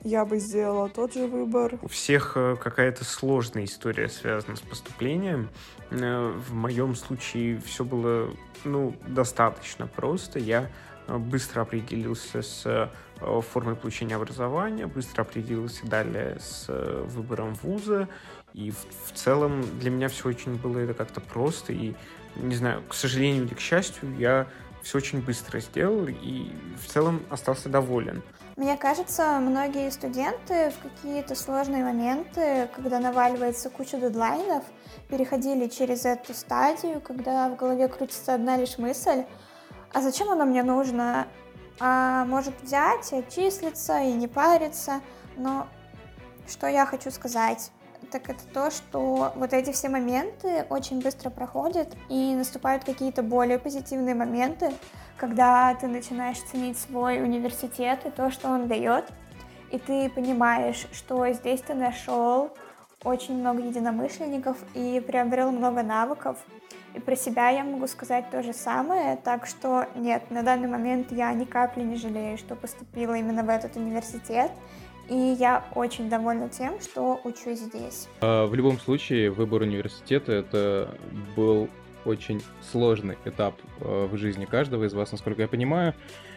я 0.04 0.24
бы 0.26 0.38
сделала 0.38 0.88
тот 0.90 1.14
же 1.14 1.26
выбор. 1.26 1.78
У 1.80 1.88
всех 1.88 2.32
э, 2.36 2.56
какая-то 2.62 3.04
сложная 3.04 3.64
история 3.64 4.08
связана 4.08 4.56
с 4.56 4.60
поступлением. 4.60 5.48
Э, 5.90 6.30
в 6.46 6.52
моем 6.52 6.94
случае 6.94 7.58
все 7.60 7.84
было 7.84 8.30
ну, 8.64 8.94
достаточно 9.06 9.86
просто. 9.86 10.38
Я 10.38 10.70
э, 11.06 11.16
быстро 11.16 11.62
определился 11.62 12.42
с 12.42 12.90
формой 13.52 13.76
получения 13.76 14.16
образования, 14.16 14.86
быстро 14.86 15.22
определился 15.22 15.86
далее 15.86 16.36
с 16.40 16.66
выбором 17.06 17.54
вуза, 17.62 18.08
и 18.52 18.72
в, 18.72 18.86
в 19.06 19.12
целом 19.14 19.62
для 19.78 19.90
меня 19.90 20.08
все 20.08 20.28
очень 20.28 20.56
было 20.56 20.80
это 20.80 20.94
как-то 20.94 21.20
просто, 21.20 21.72
и, 21.72 21.94
не 22.36 22.56
знаю, 22.56 22.82
к 22.88 22.92
сожалению 22.92 23.44
или 23.44 23.54
к 23.54 23.60
счастью, 23.60 24.14
я 24.18 24.48
все 24.84 24.98
очень 24.98 25.20
быстро 25.20 25.60
сделал, 25.60 26.06
и 26.06 26.52
в 26.80 26.86
целом 26.86 27.24
остался 27.30 27.68
доволен. 27.68 28.22
Мне 28.56 28.76
кажется, 28.76 29.40
многие 29.40 29.90
студенты 29.90 30.70
в 30.70 30.78
какие-то 30.78 31.34
сложные 31.34 31.82
моменты, 31.82 32.68
когда 32.76 33.00
наваливается 33.00 33.68
куча 33.68 33.98
дедлайнов, 33.98 34.62
переходили 35.08 35.66
через 35.66 36.04
эту 36.04 36.34
стадию, 36.34 37.00
когда 37.00 37.48
в 37.48 37.56
голове 37.56 37.88
крутится 37.88 38.34
одна 38.34 38.56
лишь 38.56 38.78
мысль, 38.78 39.24
а 39.92 40.00
зачем 40.00 40.30
оно 40.30 40.44
мне 40.44 40.62
нужно? 40.62 41.26
а, 41.80 42.24
может 42.26 42.54
взять, 42.62 43.12
отчислиться 43.12 44.00
и 44.00 44.12
не 44.12 44.28
париться. 44.28 45.00
Но 45.36 45.66
что 46.46 46.66
я 46.66 46.86
хочу 46.86 47.10
сказать, 47.10 47.70
так 48.10 48.28
это 48.30 48.42
то, 48.52 48.70
что 48.70 49.32
вот 49.34 49.52
эти 49.52 49.72
все 49.72 49.88
моменты 49.88 50.66
очень 50.70 51.00
быстро 51.00 51.30
проходят 51.30 51.88
и 52.08 52.34
наступают 52.34 52.84
какие-то 52.84 53.22
более 53.22 53.58
позитивные 53.58 54.14
моменты, 54.14 54.72
когда 55.16 55.74
ты 55.74 55.86
начинаешь 55.86 56.40
ценить 56.40 56.78
свой 56.78 57.22
университет 57.22 58.00
и 58.04 58.10
то, 58.10 58.30
что 58.30 58.48
он 58.48 58.68
дает, 58.68 59.04
и 59.70 59.78
ты 59.78 60.08
понимаешь, 60.10 60.86
что 60.92 61.30
здесь 61.32 61.60
ты 61.60 61.74
нашел 61.74 62.50
очень 63.02 63.38
много 63.38 63.60
единомышленников 63.60 64.56
и 64.74 65.02
приобрел 65.06 65.50
много 65.50 65.82
навыков, 65.82 66.38
и 66.94 67.00
про 67.00 67.16
себя 67.16 67.50
я 67.50 67.64
могу 67.64 67.86
сказать 67.86 68.30
то 68.30 68.42
же 68.42 68.52
самое, 68.52 69.16
так 69.16 69.46
что 69.46 69.86
нет, 69.96 70.30
на 70.30 70.42
данный 70.42 70.68
момент 70.68 71.10
я 71.10 71.32
ни 71.32 71.44
капли 71.44 71.82
не 71.82 71.96
жалею, 71.96 72.38
что 72.38 72.54
поступила 72.54 73.14
именно 73.14 73.42
в 73.42 73.48
этот 73.48 73.76
университет, 73.76 74.50
и 75.08 75.36
я 75.38 75.64
очень 75.74 76.08
довольна 76.08 76.48
тем, 76.48 76.80
что 76.80 77.20
учусь 77.24 77.60
здесь. 77.60 78.08
А, 78.20 78.46
в 78.46 78.54
любом 78.54 78.78
случае, 78.78 79.30
выбор 79.30 79.62
университета— 79.62 80.32
это 80.32 80.96
был 81.36 81.68
очень 82.04 82.42
сложный 82.70 83.16
этап 83.24 83.54
а, 83.80 84.06
в 84.06 84.16
жизни 84.16 84.44
каждого 84.44 84.84
из 84.84 84.94
вас, 84.94 85.12
насколько 85.12 85.42
я 85.42 85.48
понимаю, 85.48 85.94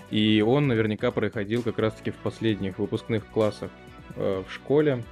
и 0.10 0.44
он 0.46 0.68
наверняка 0.68 1.12
проходил 1.12 1.64
как 1.64 1.80
раз-таки 1.80 2.12
в 2.12 2.16
последних 2.16 2.80
выпускных 2.80 3.26
классах 3.28 3.72
а, 4.16 4.44
в 4.44 4.52
школе. 4.52 5.04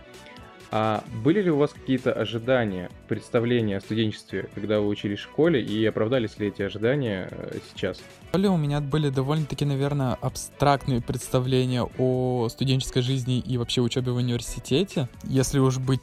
А 0.72 1.04
были 1.24 1.42
ли 1.42 1.52
у 1.52 1.58
вас 1.58 1.72
какие-то 1.72 2.12
ожидания, 2.12 2.90
представления 3.08 3.78
о 3.78 3.82
студенчестве, 3.82 4.50
когда 4.56 4.80
вы 4.80 4.88
учились 4.88 5.20
в 5.20 5.24
школе, 5.24 5.62
и 5.62 5.86
оправдались 5.86 6.38
ли 6.38 6.48
эти 6.48 6.62
ожидания 6.62 7.28
э, 7.32 7.60
сейчас? 7.72 8.02
В 8.32 8.38
у 8.38 8.58
меня 8.58 8.82
были 8.82 9.10
довольно-таки, 9.10 9.64
наверное, 9.64 10.14
абстрактные 10.16 11.02
представления 11.02 11.88
о 11.98 12.50
студенческой 12.50 13.02
жизни 13.02 13.40
и 13.40 13.58
вообще 13.58 13.82
учебе 13.82 14.12
в 14.12 14.18
университете. 14.18 15.08
Если 15.24 15.60
уж 15.60 15.78
быть 15.78 16.02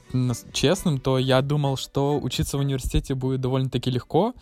честным, 0.53 0.99
то 0.99 1.19
я 1.19 1.43
думал, 1.43 1.77
что 1.77 2.19
учиться 2.19 2.57
в 2.57 2.61
университете 2.61 3.15
будет 3.15 3.41
довольно-таки 3.41 3.91
легко, 3.91 4.35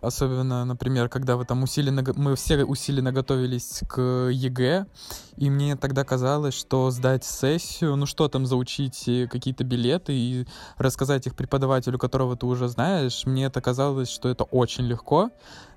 особенно, 0.00 0.64
например, 0.64 1.08
когда 1.08 1.36
вы 1.36 1.44
там 1.44 1.62
усиленно, 1.62 2.04
мы 2.16 2.36
все 2.36 2.64
усиленно 2.64 3.12
готовились 3.12 3.82
к 3.88 4.00
ЕГЭ, 4.30 4.86
и 5.36 5.50
мне 5.50 5.76
тогда 5.76 6.04
казалось, 6.04 6.54
что 6.54 6.90
сдать 6.90 7.24
сессию, 7.24 7.96
ну 7.96 8.06
что 8.06 8.28
там 8.28 8.46
заучить 8.46 9.06
э, 9.08 9.26
какие-то 9.26 9.64
билеты 9.64 10.12
и 10.14 10.46
рассказать 10.78 11.26
их 11.26 11.34
преподавателю, 11.34 11.98
которого 11.98 12.36
ты 12.36 12.46
уже 12.46 12.68
знаешь, 12.68 13.26
мне 13.26 13.44
это 13.44 13.60
казалось, 13.60 14.08
что 14.08 14.28
это 14.28 14.44
очень 14.44 14.84
легко, 14.84 15.30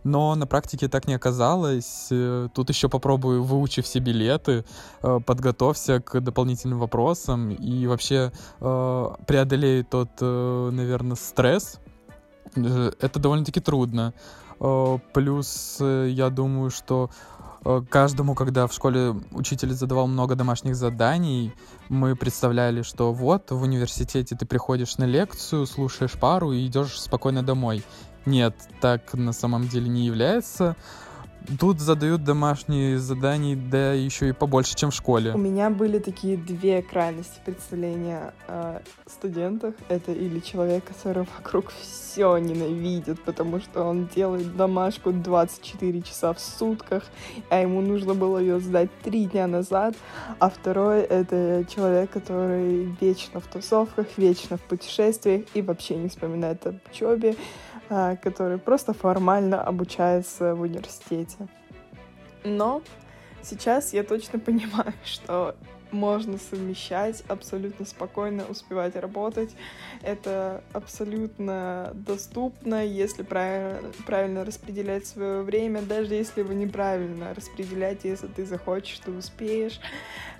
но 0.03 0.33
на 0.35 0.47
практике 0.47 0.87
так 0.87 1.07
не 1.07 1.13
оказалось. 1.13 2.07
Э, 2.09 2.47
тут 2.53 2.69
еще 2.69 2.87
попробую 2.87 3.43
выучи 3.43 3.81
все 3.81 3.99
билеты, 3.99 4.63
э, 5.01 5.19
подготовься 5.25 5.99
к 5.99 6.21
дополнительным 6.21 6.79
вопросам 6.79 7.51
и 7.51 7.87
вообще 7.87 8.31
преодолей 8.59 9.83
тот, 9.83 10.09
наверное, 10.21 11.15
стресс. 11.15 11.79
Это 12.55 13.19
довольно-таки 13.19 13.59
трудно. 13.59 14.13
Плюс 15.13 15.77
я 15.79 16.29
думаю, 16.29 16.69
что 16.69 17.09
Э, 17.65 17.81
каждому, 17.89 18.35
когда 18.35 18.67
в 18.67 18.73
школе 18.73 19.15
учитель 19.31 19.73
задавал 19.73 20.07
много 20.07 20.35
домашних 20.35 20.75
заданий, 20.75 21.53
мы 21.89 22.15
представляли, 22.15 22.81
что 22.83 23.13
вот 23.13 23.51
в 23.51 23.61
университете 23.61 24.35
ты 24.35 24.45
приходишь 24.45 24.97
на 24.97 25.03
лекцию, 25.03 25.65
слушаешь 25.65 26.13
пару 26.13 26.51
и 26.51 26.65
идешь 26.65 26.99
спокойно 26.99 27.43
домой. 27.43 27.83
Нет, 28.25 28.55
так 28.81 29.13
на 29.13 29.33
самом 29.33 29.67
деле 29.67 29.89
не 29.89 30.05
является. 30.05 30.75
Тут 31.59 31.79
задают 31.79 32.23
домашние 32.23 32.99
задания, 32.99 33.55
да 33.55 33.93
еще 33.93 34.29
и 34.29 34.31
побольше, 34.33 34.75
чем 34.75 34.91
в 34.91 34.93
школе. 34.93 35.33
У 35.33 35.37
меня 35.37 35.69
были 35.69 35.99
такие 35.99 36.37
две 36.37 36.81
крайности 36.81 37.39
представления 37.43 38.33
о 38.47 38.81
студентах. 39.07 39.73
Это 39.87 40.11
или 40.11 40.39
человек, 40.39 40.83
который 40.85 41.25
вокруг 41.37 41.71
все 41.71 42.37
ненавидит, 42.37 43.21
потому 43.23 43.59
что 43.59 43.83
он 43.83 44.07
делает 44.15 44.55
домашку 44.55 45.11
24 45.11 46.01
часа 46.01 46.33
в 46.33 46.39
сутках, 46.39 47.03
а 47.49 47.59
ему 47.59 47.81
нужно 47.81 48.13
было 48.13 48.37
ее 48.37 48.59
сдать 48.59 48.89
три 49.01 49.25
дня 49.25 49.47
назад. 49.47 49.95
А 50.39 50.49
второй— 50.49 51.01
это 51.01 51.65
человек, 51.73 52.11
который 52.11 52.95
вечно 53.01 53.39
в 53.39 53.47
тусовках, 53.47 54.05
вечно 54.17 54.57
в 54.57 54.61
путешествиях 54.61 55.45
и 55.53 55.61
вообще 55.61 55.95
не 55.95 56.09
вспоминает 56.09 56.65
об 56.67 56.75
учебе. 56.91 57.35
А, 57.89 58.15
который 58.15 58.59
просто 58.59 58.93
формально 58.93 59.63
обучается 59.63 60.53
в 60.53 60.61
университете. 60.61 61.47
Но 62.43 62.83
сейчас 63.41 63.93
я 63.93 64.03
точно 64.03 64.39
понимаю, 64.39 64.93
что 65.03 65.55
можно 65.91 66.37
совмещать, 66.37 67.23
абсолютно 67.27 67.83
спокойно 67.85 68.45
успевать 68.45 68.95
работать. 68.95 69.49
Это 70.03 70.63
абсолютно 70.71 71.91
доступно, 71.95 72.85
если 72.85 73.23
правильно, 73.23 73.89
правильно 74.05 74.45
распределять 74.45 75.07
свое 75.07 75.41
время, 75.41 75.81
даже 75.81 76.13
если 76.13 76.41
его 76.41 76.53
неправильно 76.53 77.33
распределять, 77.33 78.03
если 78.03 78.27
ты 78.27 78.45
захочешь, 78.45 78.99
ты 78.99 79.11
успеешь. 79.11 79.79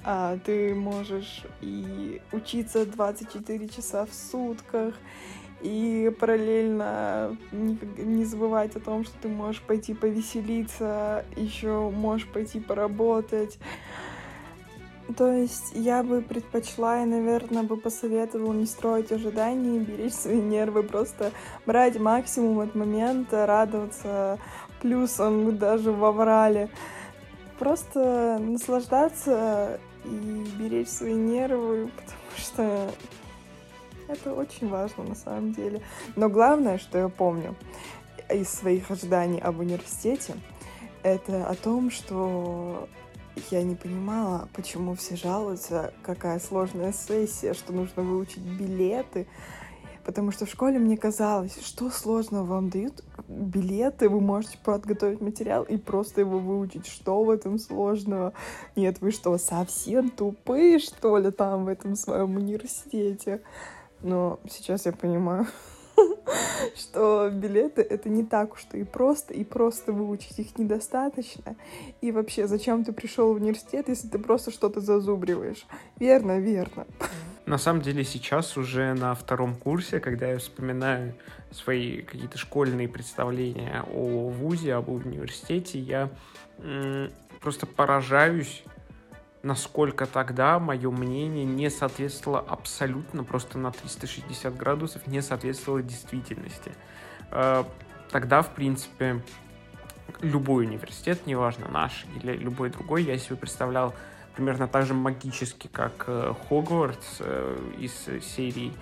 А, 0.04 0.38
ты 0.46 0.76
можешь 0.76 1.44
и 1.62 2.22
учиться 2.32 2.86
24 2.86 3.68
часа 3.70 4.06
в 4.06 4.14
сутках, 4.14 4.94
и 5.62 6.12
параллельно 6.20 7.38
не, 7.52 8.26
забывать 8.26 8.76
о 8.76 8.80
том, 8.80 9.04
что 9.04 9.14
ты 9.22 9.28
можешь 9.28 9.62
пойти 9.62 9.94
повеселиться, 9.94 11.26
еще 11.36 11.90
можешь 11.90 12.28
пойти 12.28 12.60
поработать. 12.60 13.60
То 15.18 15.32
есть 15.32 15.72
я 15.74 16.04
бы 16.04 16.22
предпочла 16.22 17.02
и, 17.02 17.06
наверное, 17.06 17.64
бы 17.64 17.78
посоветовала 17.78 18.54
не 18.54 18.68
строить 18.68 19.12
ожиданий, 19.12 19.80
беречь 19.80 20.14
свои 20.14 20.40
нервы, 20.40 20.84
просто 20.84 21.32
брать 21.66 22.00
максимум 22.00 22.60
от 22.60 22.76
момента, 22.76 23.48
радоваться 23.48 24.38
плюсом 24.82 25.58
даже 25.58 25.92
в 25.92 26.06
аврале. 26.06 26.70
Просто 27.58 28.38
наслаждаться 28.40 29.80
и 30.06 30.46
беречь 30.60 30.90
свои 30.90 31.16
нервы, 31.16 31.90
потому 31.96 32.38
что 32.38 32.92
это 34.10 34.34
очень 34.34 34.68
важно 34.68 35.04
на 35.04 35.16
самом 35.16 35.54
деле. 35.54 35.82
Но 36.16 36.30
главное, 36.30 36.78
что 36.78 36.98
я 36.98 37.10
помню 37.10 37.56
из 38.30 38.50
своих 38.50 38.90
ожиданий 38.92 39.40
об 39.40 39.60
университете, 39.60 40.36
это 41.04 41.46
о 41.48 41.56
том, 41.56 41.92
что 41.92 42.90
я 43.52 43.64
не 43.64 43.76
понимала, 43.76 44.50
почему 44.54 44.96
все 44.96 45.16
жалуются, 45.16 45.94
какая 46.02 46.40
сложная 46.40 46.92
сессия, 46.92 47.54
что 47.54 47.72
нужно 47.72 48.04
выучить 48.04 48.44
билеты. 48.44 49.28
Потому 50.04 50.32
что 50.32 50.48
в 50.48 50.50
школе 50.50 50.80
мне 50.80 50.98
казалось, 50.98 51.60
что 51.64 51.92
сложно 51.92 52.44
вам 52.44 52.70
дают 52.70 53.04
билеты, 53.28 54.10
вы 54.10 54.20
можете 54.20 54.58
подготовить 54.64 55.22
материал 55.22 55.64
и 55.64 55.78
просто 55.78 56.22
его 56.22 56.40
выучить. 56.40 56.88
Что 56.88 57.24
в 57.24 57.30
этом 57.30 57.60
сложного? 57.60 58.34
Нет, 58.76 59.02
вы 59.02 59.12
что, 59.12 59.38
совсем 59.38 60.10
тупые, 60.10 60.80
что 60.80 61.18
ли, 61.18 61.30
там 61.30 61.66
в 61.66 61.68
этом 61.68 61.96
своем 61.96 62.38
университете? 62.38 63.42
Но 64.02 64.40
сейчас 64.50 64.86
я 64.86 64.92
понимаю, 64.92 65.48
что 66.76 67.30
билеты— 67.30 67.82
это 67.90 68.10
не 68.10 68.24
так 68.24 68.54
уж 68.54 68.66
и 68.74 68.84
просто, 68.84 69.34
и 69.34 69.44
просто 69.44 69.92
выучить 69.92 70.40
их 70.40 70.58
недостаточно. 70.58 71.56
И 72.02 72.12
вообще, 72.12 72.48
зачем 72.48 72.84
ты 72.84 72.92
пришел 72.92 73.34
в 73.34 73.38
университет, 73.38 73.90
если 73.90 74.08
ты 74.08 74.20
просто 74.20 74.52
что-то 74.52 74.82
зазубриваешь? 74.82 75.66
Верно, 76.00 76.40
верно. 76.40 76.86
На 77.46 77.58
самом 77.58 77.82
деле 77.82 78.04
сейчас 78.04 78.58
уже 78.58 78.94
на 78.94 79.16
втором 79.16 79.56
курсе, 79.56 80.00
когда 80.00 80.28
я 80.28 80.38
вспоминаю 80.38 81.16
свои 81.52 82.04
какие-то 82.04 82.38
школьные 82.38 82.88
представления 82.88 83.84
о 83.92 84.30
ВУЗе, 84.30 84.76
об 84.76 84.90
университете, 84.90 85.80
я 85.80 86.10
просто 87.42 87.66
поражаюсь 87.66 88.64
насколько 89.42 90.06
тогда 90.06 90.60
мое 90.60 90.92
мнение 90.92 91.46
не 91.46 91.70
соответствовало 91.70 92.40
абсолютно, 92.40 93.24
просто 93.24 93.58
на 93.58 93.72
360 93.72 94.56
градусов 94.56 95.08
не 95.08 95.22
соответствовало 95.22 95.82
действительности. 95.82 96.74
Э, 97.32 97.64
тогда, 98.12 98.42
в 98.42 98.54
принципе, 98.54 99.24
любой 100.22 100.66
университет, 100.66 101.26
неважно 101.26 101.68
наш 101.70 102.06
или 102.22 102.34
любой 102.34 102.70
другой, 102.70 103.04
я 103.04 103.18
себе 103.18 103.38
представлял 103.38 103.94
примерно 104.36 104.68
так 104.68 104.86
же 104.86 104.94
магически, 104.94 105.68
как 105.68 106.06
э, 106.08 106.34
Хогвартс 106.48 107.18
э, 107.20 107.58
из 107.80 107.94
серии 108.24 108.74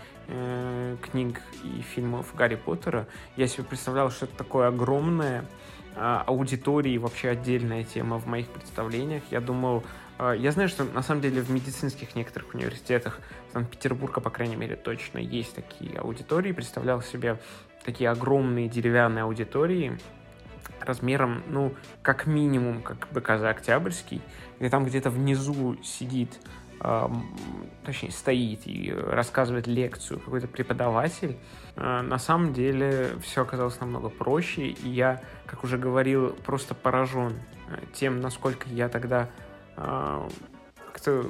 книг 1.10 1.42
и 1.64 1.82
фильмов 1.82 2.36
Гарри 2.36 2.56
Поттера. 2.56 3.08
Я 3.38 3.48
себе 3.48 3.64
представлял, 3.64 4.12
что 4.12 4.26
это 4.26 4.36
такое 4.36 4.68
огромное, 4.68 5.46
аудитории 5.96 6.98
вообще 6.98 7.30
отдельная 7.30 7.86
тема 7.86 8.20
в 8.20 8.28
моих 8.28 8.50
представлениях. 8.50 9.24
Я 9.32 9.40
думал, 9.40 9.86
а, 9.86 10.07
я 10.20 10.52
знаю, 10.52 10.68
что 10.70 10.84
на 10.84 11.04
самом 11.04 11.22
деле 11.22 11.42
в 11.42 11.52
медицинских 11.52 12.16
некоторых 12.16 12.54
университетах 12.54 13.20
Санкт-Петербурга, 13.54 14.22
по 14.22 14.30
крайней 14.30 14.56
мере, 14.56 14.76
точно 14.76 15.20
есть 15.20 15.56
такие 15.56 16.00
аудитории. 16.00 16.52
Представлял 16.52 17.02
себе 17.02 17.40
такие 17.86 18.10
огромные 18.10 18.68
деревянные 18.68 19.24
аудитории 19.24 19.98
размером, 20.82 21.44
ну, 21.48 21.74
как 22.02 22.28
минимум, 22.28 22.82
как 22.82 23.08
БКЗ 23.12 23.44
Октябрьский, 23.44 24.22
где 24.60 24.70
там 24.70 24.86
где-то 24.86 25.10
внизу 25.10 25.78
сидит, 25.84 26.40
э, 26.82 27.08
точнее, 27.84 28.12
стоит 28.12 28.62
и 28.66 28.92
рассказывает 28.92 29.68
лекцию 29.68 30.20
какой-то 30.20 30.48
преподаватель. 30.48 31.38
Э, 31.76 32.02
на 32.02 32.18
самом 32.18 32.54
деле 32.54 33.12
все 33.22 33.44
оказалось 33.44 33.80
намного 33.80 34.10
проще, 34.10 34.68
и 34.68 34.90
я, 34.90 35.22
как 35.46 35.64
уже 35.64 35.78
говорил, 35.78 36.30
просто 36.46 36.74
поражен 36.74 37.34
э, 37.70 37.80
тем, 37.94 38.22
насколько 38.22 38.68
я 38.70 38.90
тогда 38.90 39.22
а, 39.24 39.47
как-то 39.78 41.26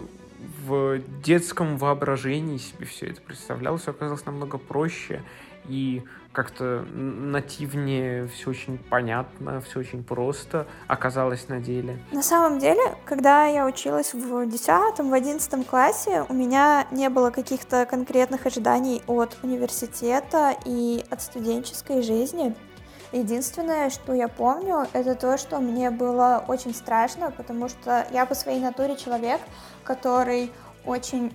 в 0.65 0.99
детском 1.23 1.77
воображении 1.77 2.57
себе 2.57 2.85
все 2.85 3.07
это 3.07 3.21
представлял, 3.21 3.77
все 3.77 3.91
оказалось 3.91 4.25
намного 4.25 4.57
проще 4.57 5.23
и 5.67 6.03
как-то 6.31 6.85
нативнее, 6.93 8.27
все 8.27 8.51
очень 8.51 8.77
понятно, 8.77 9.59
все 9.61 9.79
очень 9.79 10.03
просто 10.03 10.67
оказалось 10.87 11.47
на 11.49 11.59
деле. 11.59 11.99
На 12.11 12.21
самом 12.21 12.59
деле, 12.59 12.95
когда 13.05 13.47
я 13.47 13.65
училась 13.65 14.13
в 14.13 14.47
10 14.47 14.99
в 14.99 15.13
11 15.13 15.67
классе, 15.67 16.25
у 16.29 16.33
меня 16.33 16.87
не 16.91 17.09
было 17.09 17.31
каких-то 17.31 17.85
конкретных 17.85 18.45
ожиданий 18.45 19.01
от 19.07 19.35
университета 19.41 20.55
и 20.63 21.03
от 21.09 21.21
студенческой 21.21 22.03
жизни. 22.03 22.55
Единственное, 23.11 23.89
что 23.89 24.13
я 24.13 24.27
помню, 24.27 24.85
это 24.91 25.15
то, 25.15 25.37
что 25.37 25.59
мне 25.59 25.91
было 25.91 26.43
очень 26.47 26.73
страшно, 26.73 27.31
потому 27.31 27.69
что 27.69 28.05
я 28.11 28.25
по 28.25 28.35
своей 28.35 28.59
натуре 28.59 28.97
человек, 28.97 29.39
который 29.83 30.51
очень 30.85 31.33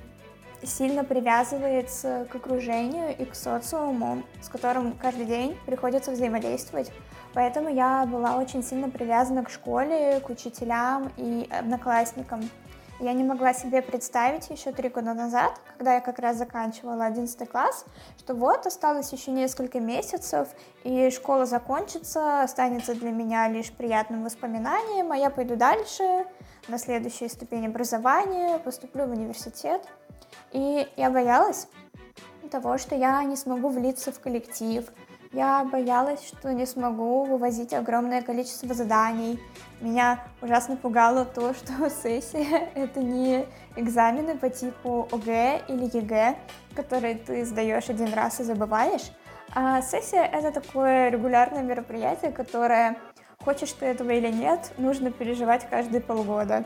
сильно 0.63 1.03
привязывается 1.03 2.27
к 2.31 2.35
окружению 2.37 3.17
и 3.17 3.25
к 3.25 3.35
социуму, 3.35 4.23
с 4.41 4.49
которым 4.49 4.93
каждый 4.93 5.25
день 5.25 5.57
приходится 5.67 6.13
взаимодействовать. 6.13 6.93
Поэтому 7.35 7.71
я 7.71 8.05
была 8.07 8.37
очень 8.37 8.63
сильно 8.63 8.91
привязана 8.91 9.43
к 9.43 9.51
школе, 9.51 10.21
к 10.21 10.29
учителям 10.29 11.11
и 11.17 11.49
одноклассникам. 11.51 12.43
Я 13.03 13.15
не 13.15 13.25
могла 13.25 13.53
себе 13.53 13.83
представить 13.83 14.49
еще 14.49 14.71
три 14.71 14.89
года 14.89 15.13
назад, 15.13 15.61
когда 15.77 15.95
я 15.95 16.01
как 16.01 16.21
раз 16.21 16.37
заканчивала 16.37 17.07
11 17.07 17.51
класс, 17.51 17.85
что 18.17 18.35
вот 18.35 18.65
осталось 18.65 19.13
еще 19.13 19.33
несколько 19.33 19.81
месяцев, 19.81 20.47
и 20.85 21.11
школа 21.11 21.45
закончится, 21.45 22.43
останется 22.43 22.95
для 22.95 23.11
меня 23.11 23.49
лишь 23.49 23.73
приятным 23.73 24.23
воспоминанием, 24.23 25.11
а 25.11 25.17
я 25.17 25.31
пойду 25.31 25.57
дальше, 25.57 26.27
на 26.69 26.79
следующую 26.79 27.29
ступень 27.29 27.67
образования, 27.67 28.61
поступлю 28.61 29.07
в 29.07 29.11
университет. 29.11 29.85
И 30.53 30.87
я 30.97 31.11
боялась 31.11 31.67
того, 32.53 32.79
что 32.79 32.95
я 32.95 33.25
не 33.25 33.35
смогу 33.35 33.71
влиться 33.71 34.13
в 34.13 34.21
коллектив, 34.21 34.89
я 35.33 35.65
боялась, 35.65 36.23
что 36.25 36.53
не 36.53 36.67
смогу 36.67 37.25
вывозить 37.25 37.73
огромное 37.73 38.21
количество 38.21 38.75
заданий. 38.75 39.41
Меня 39.83 40.21
ужасно 40.41 40.77
пугало 40.77 41.25
то, 41.25 41.53
что 41.55 41.91
сессия— 41.91 42.71
это 42.77 43.01
не 43.01 43.47
экзамены 43.75 44.39
по 44.39 44.49
типу 44.49 45.09
ОГЭ 45.11 45.63
или 45.67 45.85
ЕГЭ, 45.97 46.37
которые 46.77 47.17
ты 47.17 47.45
сдаешь 47.45 47.89
один 47.89 48.15
раз 48.15 48.39
и 48.39 48.45
забываешь, 48.45 49.11
а 49.55 49.83
сессия— 49.83 50.25
это 50.33 50.53
такое 50.53 51.09
регулярное 51.09 51.63
мероприятие, 51.63 52.31
которое, 52.31 52.97
хочешь 53.45 53.73
ты 53.73 53.87
этого 53.87 54.11
или 54.11 54.31
нет, 54.31 54.73
нужно 54.79 55.11
переживать 55.11 55.69
каждые 55.69 56.01
полгода. 56.01 56.65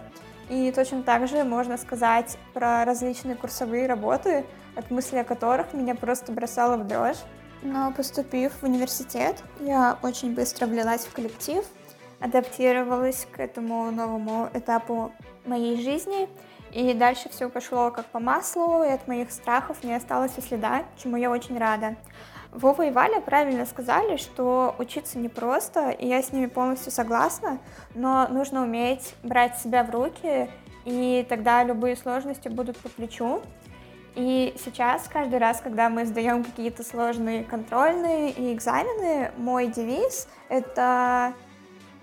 И 0.50 0.70
точно 0.70 1.02
так 1.02 1.26
же 1.26 1.42
можно 1.42 1.78
сказать 1.78 2.36
про 2.52 2.84
различные 2.84 3.34
курсовые 3.34 3.86
работы, 3.86 4.44
от 4.76 4.90
мысли 4.90 5.16
о 5.16 5.24
которых 5.24 5.72
меня 5.72 5.94
просто 5.94 6.32
бросало 6.32 6.76
в 6.76 6.86
дрожь. 6.86 7.16
Но 7.62 7.90
поступив 7.92 8.52
в 8.60 8.62
университет, 8.62 9.42
я 9.60 9.98
очень 10.02 10.34
быстро 10.34 10.66
влилась 10.66 11.06
в 11.06 11.12
коллектив, 11.14 11.64
адаптировалась 12.20 13.26
к 13.30 13.40
этому 13.40 13.90
новому 13.90 14.48
этапу 14.54 15.12
моей 15.44 15.80
жизни, 15.80 16.28
и 16.72 16.92
дальше 16.94 17.28
все 17.28 17.48
пошло 17.48 17.90
как 17.90 18.06
по 18.06 18.18
маслу, 18.18 18.82
и 18.82 18.88
от 18.88 19.06
моих 19.08 19.30
страхов 19.30 19.82
не 19.84 19.94
осталось 19.94 20.32
и 20.36 20.40
следа, 20.40 20.84
чему 20.96 21.16
я 21.16 21.30
очень 21.30 21.58
рада. 21.58 21.96
Вова 22.52 22.82
и 22.82 22.90
Валя 22.90 23.20
правильно 23.20 23.66
сказали, 23.66 24.16
что 24.16 24.74
учиться 24.78 25.18
непросто, 25.18 25.90
и 25.90 26.06
я 26.06 26.22
с 26.22 26.32
ними 26.32 26.46
полностью 26.46 26.90
согласна, 26.90 27.58
но 27.94 28.26
нужно 28.28 28.62
уметь 28.62 29.14
брать 29.22 29.58
себя 29.58 29.84
в 29.84 29.90
руки, 29.90 30.48
и 30.84 31.26
тогда 31.28 31.62
любые 31.64 31.96
сложности 31.96 32.48
будут 32.48 32.78
по 32.78 32.88
плечу. 32.88 33.42
И 34.14 34.54
сейчас, 34.64 35.08
каждый 35.12 35.38
раз, 35.38 35.60
когда 35.60 35.90
мы 35.90 36.06
сдаем 36.06 36.42
какие-то 36.44 36.82
сложные 36.82 37.44
контрольные 37.44 38.30
и 38.30 38.54
экзамены, 38.54 39.32
мой 39.36 39.66
девиз— 39.66 40.26
это 40.48 41.34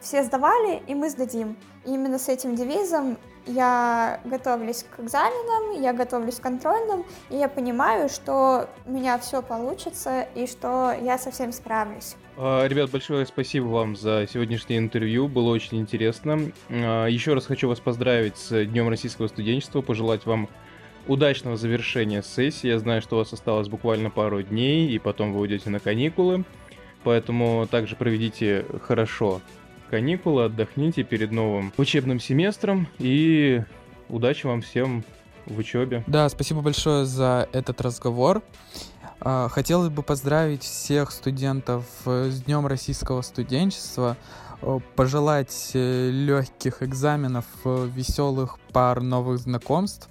все 0.04 0.24
сдавали, 0.24 0.84
и 0.86 0.94
мы 0.94 1.10
сдадим. 1.10 1.56
И 1.86 1.94
именно 1.94 2.20
с 2.20 2.30
этим 2.30 2.56
девизом 2.56 3.18
я 3.46 4.22
готовлюсь 4.26 4.84
к 4.84 5.00
экзаменам, 5.00 5.82
я 5.82 5.94
готовлюсь 5.94 6.36
к 6.36 6.42
контрольным, 6.42 7.06
и 7.30 7.36
я 7.36 7.50
понимаю, 7.50 8.10
что 8.10 8.70
у 8.86 8.92
меня 8.92 9.18
все 9.18 9.42
получится, 9.42 10.28
и 10.36 10.46
что 10.46 10.94
я 11.02 11.18
совсем 11.18 11.52
справлюсь. 11.52 12.16
А, 12.38 12.66
ребят, 12.68 12.90
большое 12.92 13.26
спасибо 13.26 13.66
вам 13.66 13.96
за 13.96 14.28
сегодняшнее 14.32 14.80
интервью, 14.80 15.28
было 15.28 15.50
очень 15.50 15.80
интересно. 15.80 16.52
А, 16.70 17.08
еще 17.08 17.34
раз 17.34 17.46
хочу 17.46 17.68
вас 17.68 17.80
поздравить 17.80 18.38
с 18.38 18.66
Днем 18.66 18.90
Российского 18.90 19.28
студенчества, 19.28 19.82
пожелать 19.82 20.26
вам 20.26 20.50
удачного 21.08 21.58
завершения 21.58 22.22
сессии. 22.24 22.68
Я 22.68 22.80
знаю, 22.80 23.02
что 23.02 23.16
у 23.16 23.20
вас 23.20 23.34
осталось 23.34 23.68
буквально 23.68 24.10
пару 24.10 24.42
дней, 24.42 24.90
и 24.90 25.00
потом 25.00 25.34
вы 25.34 25.42
уйдете 25.42 25.70
на 25.70 25.80
каникулы. 25.80 26.46
Поэтому 27.04 27.68
также 27.70 27.98
проведите 27.98 28.66
хорошо 28.82 29.42
каникулы, 29.94 30.46
отдохните 30.46 31.04
перед 31.04 31.32
новым 31.32 31.72
учебным 31.78 32.20
семестром 32.20 32.88
и 32.98 33.62
удачи 34.10 34.48
вам 34.48 34.64
всем 34.64 35.04
в 35.46 35.56
учебе. 35.60 36.04
Да, 36.08 36.28
спасибо 36.30 36.62
большое 36.62 37.06
за 37.06 37.48
этот 37.52 37.80
разговор. 37.80 38.42
А, 39.20 39.50
хотелось 39.50 39.90
бы 39.90 40.02
поздравить 40.02 40.64
всех 40.64 41.12
студентов 41.12 41.86
с 42.06 42.42
Днем 42.42 42.66
Российского 42.66 43.22
студенчества, 43.22 44.18
пожелать 44.96 45.72
э, 45.76 46.10
легких 46.10 46.82
экзаменов, 46.82 47.46
э, 47.64 47.88
веселых 47.94 48.58
пар, 48.72 49.00
новых 49.00 49.38
знакомств. 49.38 50.10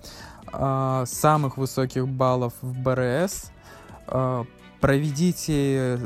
А, 0.52 1.02
самых 1.06 1.56
высоких 1.56 2.06
баллов 2.06 2.52
в 2.62 2.72
БРС. 2.72 3.50
А, 4.06 4.44
проведите 4.80 5.98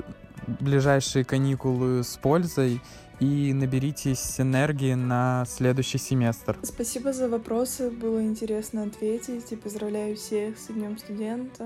ближайшие 0.46 1.24
каникулы 1.24 2.02
с 2.04 2.16
пользой 2.16 2.80
и 3.20 3.52
наберитесь 3.52 4.40
энергии 4.40 4.94
на 4.94 5.44
следующий 5.46 5.98
семестр. 5.98 6.56
Спасибо 6.62 7.12
за 7.12 7.28
вопросы, 7.28 7.90
было 7.90 8.22
интересно 8.22 8.84
ответить 8.84 9.52
и 9.52 9.56
поздравляю 9.56 10.16
всех 10.16 10.58
с 10.58 10.66
Днем 10.66 10.98
студента. 10.98 11.64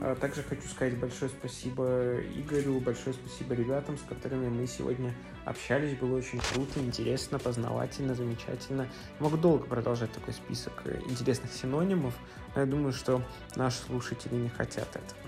А 0.00 0.14
также 0.20 0.42
хочу 0.42 0.66
сказать 0.68 0.96
большое 0.98 1.30
спасибо 1.30 2.20
Игорю, 2.36 2.80
большое 2.80 3.14
спасибо 3.14 3.54
ребятам, 3.54 3.98
с 3.98 4.02
которыми 4.02 4.48
мы 4.48 4.66
сегодня 4.66 5.12
общались. 5.44 5.96
Было 5.98 6.16
очень 6.16 6.40
круто, 6.52 6.80
интересно, 6.80 7.38
познавательно, 7.38 8.14
замечательно. 8.14 8.88
Могу 9.18 9.36
долго 9.36 9.66
продолжать 9.66 10.12
такой 10.12 10.32
список 10.32 10.84
интересных 11.08 11.52
синонимов, 11.52 12.14
но 12.54 12.62
я 12.62 12.66
думаю, 12.66 12.92
что 12.92 13.22
наши 13.56 13.78
слушатели 13.78 14.36
не 14.36 14.48
хотят 14.48 14.88
этого. 14.88 15.20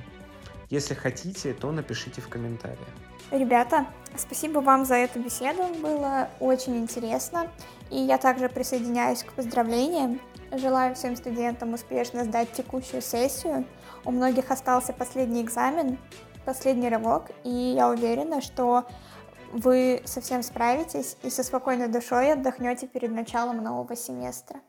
Если 0.71 0.95
хотите, 0.95 1.53
то 1.53 1.71
напишите 1.71 2.21
в 2.21 2.29
комментариях. 2.29 2.79
Ребята, 3.31 3.87
спасибо 4.17 4.61
вам 4.61 4.85
за 4.85 4.97
эту 4.97 5.19
беседу, 5.19 5.63
было 5.81 6.29
очень 6.41 6.77
интересно. 6.77 7.49
И 7.91 7.99
я 7.99 8.19
также 8.19 8.49
присоединяюсь 8.49 9.23
к 9.23 9.33
поздравлениям. 9.33 10.21
Желаю 10.53 10.95
всем 10.95 11.17
студентам 11.17 11.75
успешно 11.75 12.25
сдать 12.25 12.53
текущую 12.53 13.03
сессию. 13.03 13.65
У 14.05 14.11
многих 14.11 14.51
остался 14.51 14.93
последний 14.93 15.43
экзамен, 15.43 15.99
последний 16.45 16.89
рывок, 16.89 17.31
и 17.43 17.51
я 17.51 17.89
уверена, 17.89 18.41
что 18.41 18.85
вы 19.53 20.03
совсем 20.05 20.43
справитесь 20.43 21.17
и 21.23 21.31
со 21.31 21.43
спокойной 21.43 21.89
душой 21.89 22.33
отдохнете 22.33 22.87
перед 22.87 23.11
началом 23.11 23.63
нового 23.63 23.97
семестра. 23.97 24.61